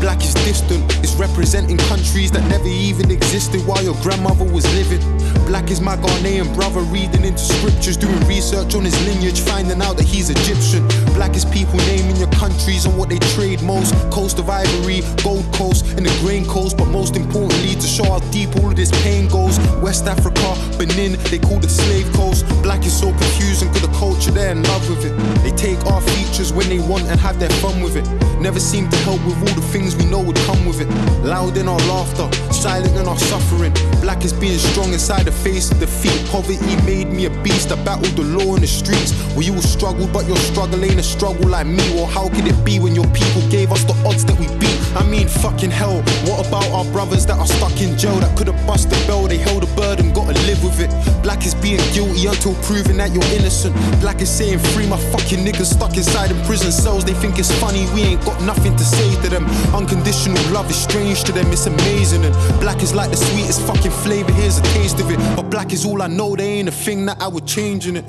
[0.00, 5.02] Black is distant, it's representing countries that never even existed while your grandmother was living.
[5.46, 9.96] Black is my Ghanaian brother reading into scriptures, doing research on his lineage, finding out
[9.96, 10.86] that he's Egyptian.
[11.14, 13.92] Black is people naming your countries and what they trade most.
[14.10, 18.20] Coast of Ivory, Gold Coast, and the Grain Coast, but most importantly, to show how
[18.30, 19.58] deep all of this pain goes.
[19.82, 22.44] West Africa, Benin, they call it Slave Coast.
[22.62, 25.14] Black is so confusing, cause the culture they're in love with it.
[25.42, 28.06] They take our features when they want and have their fun with it.
[28.40, 30.88] Never seem to help with all the things we know would come with it.
[31.24, 33.72] Loud in our laughter, silent in our suffering.
[34.00, 36.18] Black is being strong inside the face of defeat.
[36.30, 37.72] Poverty made me a beast.
[37.72, 39.12] I battled the law in the streets.
[39.34, 41.82] Well, you will struggle, but your struggle ain't a struggle like me.
[41.94, 44.78] Well, how could it be when your people gave us the odds that we beat?
[44.94, 46.02] I mean, fucking hell.
[46.26, 49.26] What about our brothers that are stuck in jail that could have bust the bell?
[49.26, 50.90] They held a burden, gotta live with it.
[51.22, 53.74] Black is being guilty until proven that you're innocent.
[54.00, 57.04] Black is saying free my fucking niggas stuck inside in prison cells.
[57.04, 59.44] They think it's funny, we ain't got nothing to say to them.
[59.74, 62.24] Unconditional love is strange to them, it's amazing.
[62.24, 65.18] And black is like the sweetest fucking flavor, here's a taste of it.
[65.36, 67.96] But black is all I know, there ain't a thing that I would change in
[67.96, 68.04] it.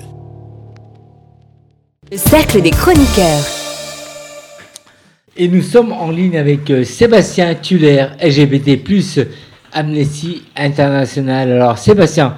[2.12, 3.46] Le cercle des chroniqueurs.
[5.38, 8.84] Et nous sommes en ligne avec euh, Sébastien Tuller, LGBT,
[9.74, 11.52] Amnesty International.
[11.52, 12.36] Alors, Sébastien,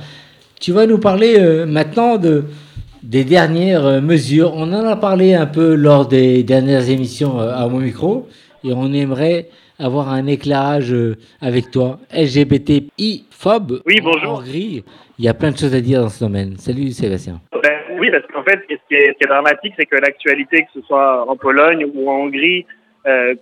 [0.59, 2.45] tu vas nous parler euh, maintenant de,
[3.03, 4.53] des dernières euh, mesures.
[4.55, 8.27] On en a parlé un peu lors des dernières émissions à mon micro
[8.63, 9.47] et on aimerait
[9.79, 10.95] avoir un éclairage
[11.41, 11.99] avec toi.
[12.13, 14.39] LGBTI-phobe oui, bonjour.
[14.39, 14.84] en gris.
[15.17, 16.57] Il y a plein de choses à dire dans ce domaine.
[16.57, 17.41] Salut Sébastien.
[17.63, 20.61] Ben, oui, parce qu'en fait, ce qui est, ce qui est dramatique, c'est que l'actualité,
[20.61, 22.65] que ce soit en Pologne ou en Hongrie,
[23.07, 23.33] euh,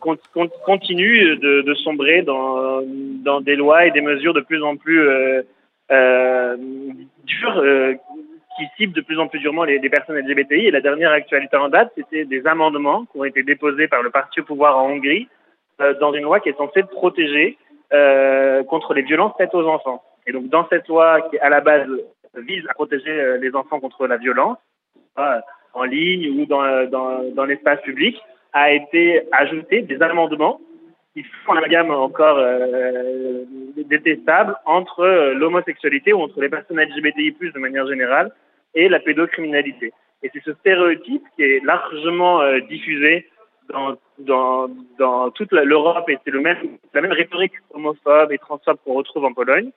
[0.65, 2.81] continue de, sombrer dans,
[3.41, 5.41] des lois et des mesures de plus en plus euh,
[5.91, 6.55] euh,
[7.25, 7.63] dures
[8.57, 10.67] qui ciblent de plus en plus durement les, les, personnes LGBTI.
[10.67, 14.11] Et la dernière actualité en date, c'était des amendements qui ont été déposés par le
[14.11, 15.27] parti au pouvoir en Hongrie
[15.99, 17.57] dans une loi qui est censée protéger
[17.89, 20.03] contre les violences faites aux enfants.
[20.25, 21.87] Et donc dans cette loi qui à la base
[22.37, 24.57] vise à protéger les enfants contre la violence,
[25.73, 28.17] en ligne ou dans l'espace public,
[28.53, 30.59] a été ajouté des amendements
[31.13, 33.43] qui font un gamme encore euh,
[33.77, 38.31] détestable entre euh, l'homosexualité ou entre les personnes LGBTI+, de manière générale,
[38.75, 39.91] et la pédocriminalité.
[40.21, 43.27] Et c'est ce stéréotype qui est largement euh, diffusé
[43.69, 48.77] dans, dans, dans toute l'Europe et c'est le même, la même rhétorique homophobe et transphobe
[48.83, 49.71] qu'on retrouve en Pologne.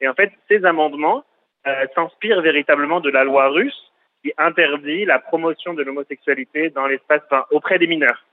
[0.00, 1.24] Et en fait, ces amendements
[1.66, 3.87] euh, s'inspirent véritablement de la loi russe
[4.22, 8.24] qui interdit la promotion de l'homosexualité dans l'espace, enfin, auprès des mineurs.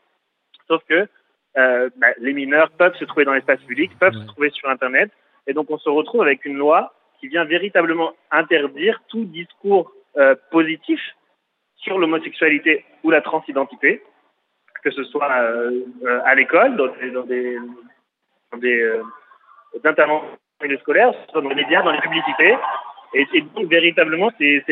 [0.67, 1.07] Sauf que
[1.57, 5.11] euh, bah, les mineurs peuvent se trouver dans l'espace public, peuvent se trouver sur Internet,
[5.47, 10.35] et donc on se retrouve avec une loi qui vient véritablement interdire tout discours euh,
[10.51, 10.99] positif
[11.77, 14.01] sur l'homosexualité ou la transidentité,
[14.83, 15.81] que ce soit euh,
[16.25, 17.57] à l'école, dans des, dans des,
[18.51, 19.01] dans des
[19.83, 20.37] interventions
[20.81, 22.57] scolaires, dans les médias, dans les publicités,
[23.13, 24.63] et, et donc véritablement c'est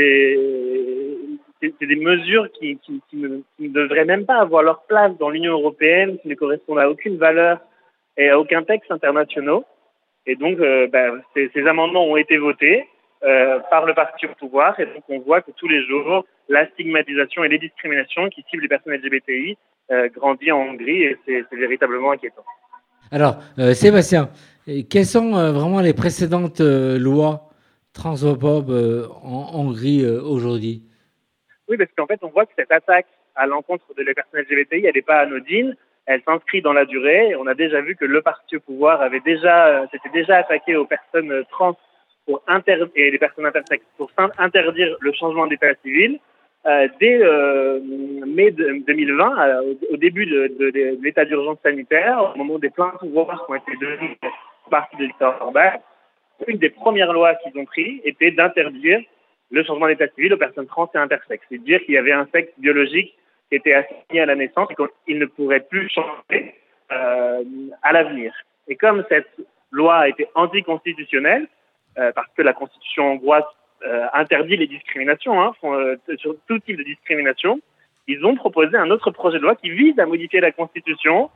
[1.79, 2.79] c'est des mesures qui,
[3.13, 7.17] ne, devraient même pas avoir leur place dans l'Union européenne, qui ne correspondent à aucune
[7.17, 7.59] valeur
[8.17, 9.61] et à aucun texte international.
[10.25, 12.87] Et donc, euh, ben, ces, amendements ont été votés
[13.23, 16.67] euh, par le parti au pouvoir, et donc on voit que tous les jours, la
[16.71, 19.57] stigmatisation et les discriminations qui ciblent les personnes LGBTI
[19.91, 22.43] euh, grandit en Hongrie, et c'est véritablement inquiétant.
[23.11, 24.29] Alors, euh, Sébastien,
[24.89, 27.49] quelles sont vraiment les précédentes lois
[27.93, 30.83] transphobes en Hongrie aujourd'hui?
[31.77, 34.95] Parce qu'en fait, on voit que cette attaque à l'encontre de les personnes LGBTI, elle
[34.95, 35.75] n'est pas anodine.
[36.05, 37.35] Elle s'inscrit dans la durée.
[37.35, 40.75] On a déjà vu que le parti au pouvoir avait déjà, euh, s'était déjà attaqué
[40.75, 41.77] aux personnes trans
[42.25, 46.19] pour inter et les personnes intersexes pour interdire le changement d'état civil.
[46.65, 47.81] Euh, dès euh,
[48.25, 53.45] mai de, 2020, euh, au début de, l'état d'urgence sanitaire, au moment des pleins pouvoirs
[53.45, 54.17] qui ont été donnés
[54.69, 55.71] partie de Victor Orban,
[56.47, 59.01] une des premières lois qu'ils ont prises était d'interdire
[59.53, 61.45] le changement d'état civil aux personnes trans et intersexes.
[61.49, 63.15] C'est dire qu'il y avait un sexe biologique
[63.49, 64.75] qui était assigné à la naissance et
[65.05, 66.55] qu'il ne pourrait plus changer
[66.91, 67.43] euh,
[67.83, 68.33] à l'avenir.
[68.67, 69.29] Et comme cette
[69.71, 71.47] loi a été anticonstitutionnelle,
[71.99, 73.43] euh, parce que la constitution hongroise
[73.85, 75.53] euh, interdit les discriminations, hein,
[76.17, 77.59] sur tout type de discrimination,
[78.07, 81.29] ils ont proposé un autre projet de loi qui vise à modifier la constitution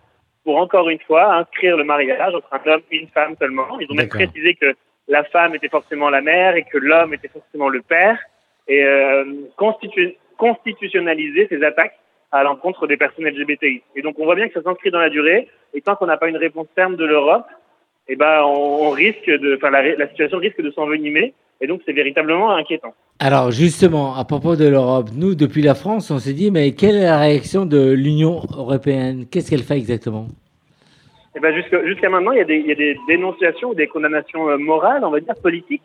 [0.44, 3.80] pour encore une fois inscrire le mariage entre un homme et une femme seulement.
[3.80, 4.76] Ils ont même précisé que
[5.08, 8.20] la femme était forcément la mère et que l'homme était forcément le père
[8.68, 9.24] et euh,
[10.38, 11.98] constitutionnaliser ces attaques
[12.32, 13.82] à l'encontre des personnes LGBTI.
[13.96, 16.18] Et donc on voit bien que ça s'inscrit dans la durée et tant qu'on n'a
[16.18, 17.46] pas une réponse ferme de l'Europe,
[18.10, 21.34] eh ben, on, risque de, enfin, la, situation risque de s'envenimer.
[21.60, 22.94] Et donc, c'est véritablement inquiétant.
[23.20, 26.96] Alors, justement, à propos de l'Europe, nous, depuis la France, on s'est dit, mais quelle
[26.96, 29.26] est la réaction de l'Union européenne?
[29.30, 30.28] Qu'est-ce qu'elle fait exactement?
[31.38, 31.54] Eh ben,
[31.86, 35.84] Jusqu'à maintenant, il y, a des, dénonciations des condamnations euh, morales, on va dire politiques.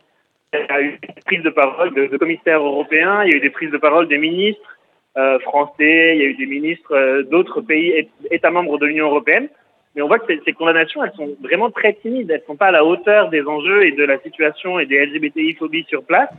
[0.55, 3.41] Il y a eu des prises de parole de, commissaires européens, il y a eu
[3.41, 4.79] des prises de parole des ministres
[5.19, 9.07] euh, français, il y a eu des ministres euh, d'autres pays, États membres de l'Union
[9.07, 9.49] européenne.
[9.95, 12.31] Mais on voit que ces, condamnations, elles sont vraiment très timides.
[12.31, 15.85] Elles sont pas à la hauteur des enjeux et de la situation et des LGBTI-phobies
[15.87, 16.31] sur place.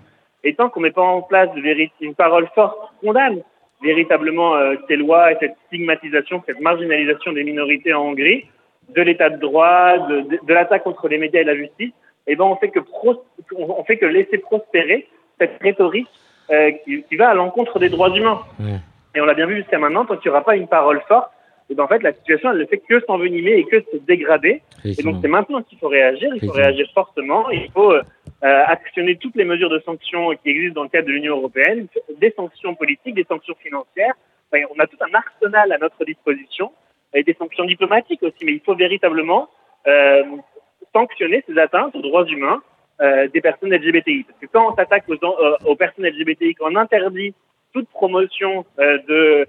[0.44, 1.50] Et tant qu'on met pas en place
[2.02, 3.44] une parole forte qui condamne
[3.84, 4.56] véritablement
[4.88, 8.46] ces lois et cette stigmatisation, cette marginalisation des minorités en Hongrie,
[8.90, 11.94] de l'état de droit, de, de, l'attaque contre les médias et la justice,
[12.28, 12.80] eh ben on fait que
[13.58, 15.08] on fait que laisser prospérer
[15.40, 16.08] cette rhétorique
[16.50, 18.42] euh, qui, qui, va à l'encontre des droits humains.
[19.16, 21.32] Et on l'a bien vu jusqu'à maintenant, tant qu'il n'y aura pas une parole forte,
[21.70, 24.62] et ben en fait la situation elle ne fait que s'envenimer et que se dégrader.
[24.84, 28.02] Et donc c'est maintenant qu'il faut réagir, il faut réagir fortement, il faut euh,
[28.42, 31.88] actionner toutes les mesures de sanctions qui existent dans le cadre de l'Union européenne,
[32.20, 34.14] des sanctions politiques, des sanctions financières.
[34.54, 36.72] on a tout un arsenal à notre disposition
[37.14, 39.50] et des sanctions diplomatiques aussi, mais il faut véritablement
[39.88, 40.24] euh,
[40.94, 42.62] sanctionner ces atteintes aux droits humains
[43.02, 44.24] euh, des personnes LGBTI.
[44.24, 47.34] Parce que quand on s'attaque aux, euh, aux, personnes LGBTI, quand on interdit
[47.74, 49.48] toute promotion de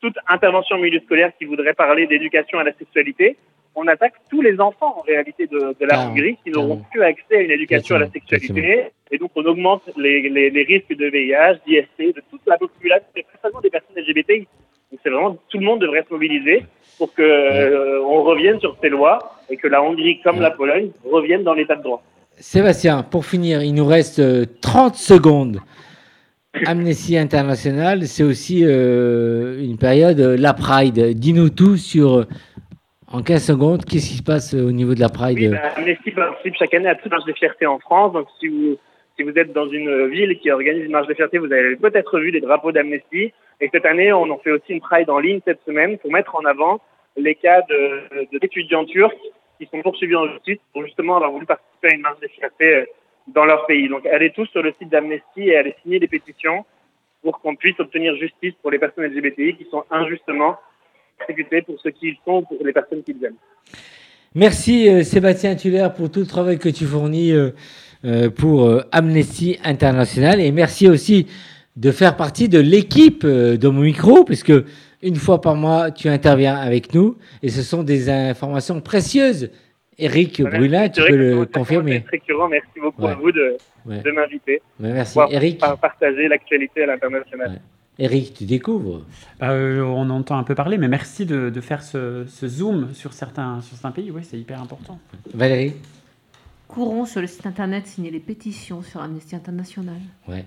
[0.00, 3.36] toute intervention au milieu scolaire qui voudrait parler d'éducation à la sexualité,
[3.74, 7.36] on attaque tous les enfants en réalité de, de la Hongrie qui n'auront plus accès
[7.36, 8.90] à une éducation à la sexualité.
[9.10, 13.06] Et donc on augmente les, les, les risques de VIH, d'IST, de toute la population,
[13.14, 14.48] et pas seulement des personnes LGBTI.
[14.90, 16.64] C'est vraiment tout le monde devrait se mobiliser
[16.96, 20.90] pour que euh, on revienne sur ces lois et que la Hongrie comme la Pologne
[21.04, 22.02] reviennent dans l'état de droit.
[22.38, 24.20] Sébastien, pour finir, il nous reste
[24.60, 25.60] 30 euh, secondes.
[26.66, 31.14] Amnesty International, c'est aussi euh, une période, la Pride.
[31.14, 32.26] Dis-nous tout sur,
[33.12, 35.38] en 15 secondes, qu'est-ce qui se passe au niveau de la Pride?
[35.38, 38.12] Oui, bah, Amnesty participe chaque année à toute marche de fierté en France.
[38.14, 38.76] Donc, si vous,
[39.18, 42.20] si vous êtes dans une ville qui organise une marche de fierté, vous avez peut-être
[42.20, 43.32] vu les drapeaux d'Amnesty.
[43.60, 46.36] Et cette année, on en fait aussi une Pride en ligne cette semaine pour mettre
[46.36, 46.80] en avant
[47.16, 47.62] les cas
[48.32, 49.16] d'étudiants turcs
[49.58, 52.84] qui sont poursuivis en justice pour justement avoir voulu participer à une marche de fierté
[53.26, 53.88] dans leur pays.
[53.88, 56.64] Donc allez tous sur le site d'Amnesty et allez signer des pétitions
[57.22, 60.56] pour qu'on puisse obtenir justice pour les personnes LGBTI qui sont injustement
[61.28, 63.34] exécutées pour ce qu'ils sont, pour les personnes qu'ils aiment.
[64.34, 67.50] Merci euh, Sébastien Tuller pour tout le travail que tu fournis euh, euh,
[68.36, 71.26] pour Amnesty International et merci aussi
[71.76, 74.52] de faire partie de l'équipe de mon micro puisque
[75.02, 79.50] une fois par mois tu interviens avec nous et ce sont des informations précieuses
[79.98, 82.04] Eric Brulin, tu peux le confirmer.
[82.50, 84.62] Merci beaucoup à vous de, de m'inviter.
[84.78, 85.18] Merci.
[85.30, 85.60] Eric.
[85.80, 87.60] Partager l'actualité à l'international.
[87.98, 89.02] Eric, tu découvres
[89.42, 93.12] euh, On entend un peu parler, mais merci de, de faire ce, ce, zoom sur
[93.12, 94.12] certains, sur certains pays.
[94.12, 95.00] Oui, c'est hyper important.
[95.34, 95.74] Valérie
[96.68, 99.96] Courons sur le site internet, signer les pétitions sur Amnesty International.
[100.28, 100.44] Ouais.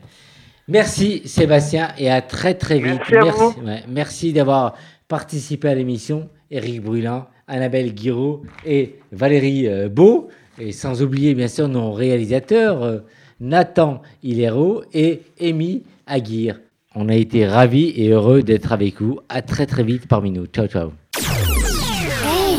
[0.67, 3.01] Merci Sébastien et à très très vite.
[3.11, 4.75] Merci, merci, merci d'avoir
[5.07, 6.29] participé à l'émission.
[6.51, 12.83] Eric Brulin, Annabelle Guiraud et Valérie euh, Beau, et sans oublier bien sûr nos réalisateurs
[12.83, 12.99] euh,
[13.39, 16.59] Nathan Hilero et Amy Aguirre.
[16.93, 19.19] On a été ravis et heureux d'être avec vous.
[19.29, 20.45] À très très vite parmi nous.
[20.45, 20.91] Ciao ciao.
[21.17, 22.57] Hey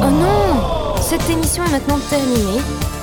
[0.00, 2.81] Oh non Cette émission est maintenant terminée.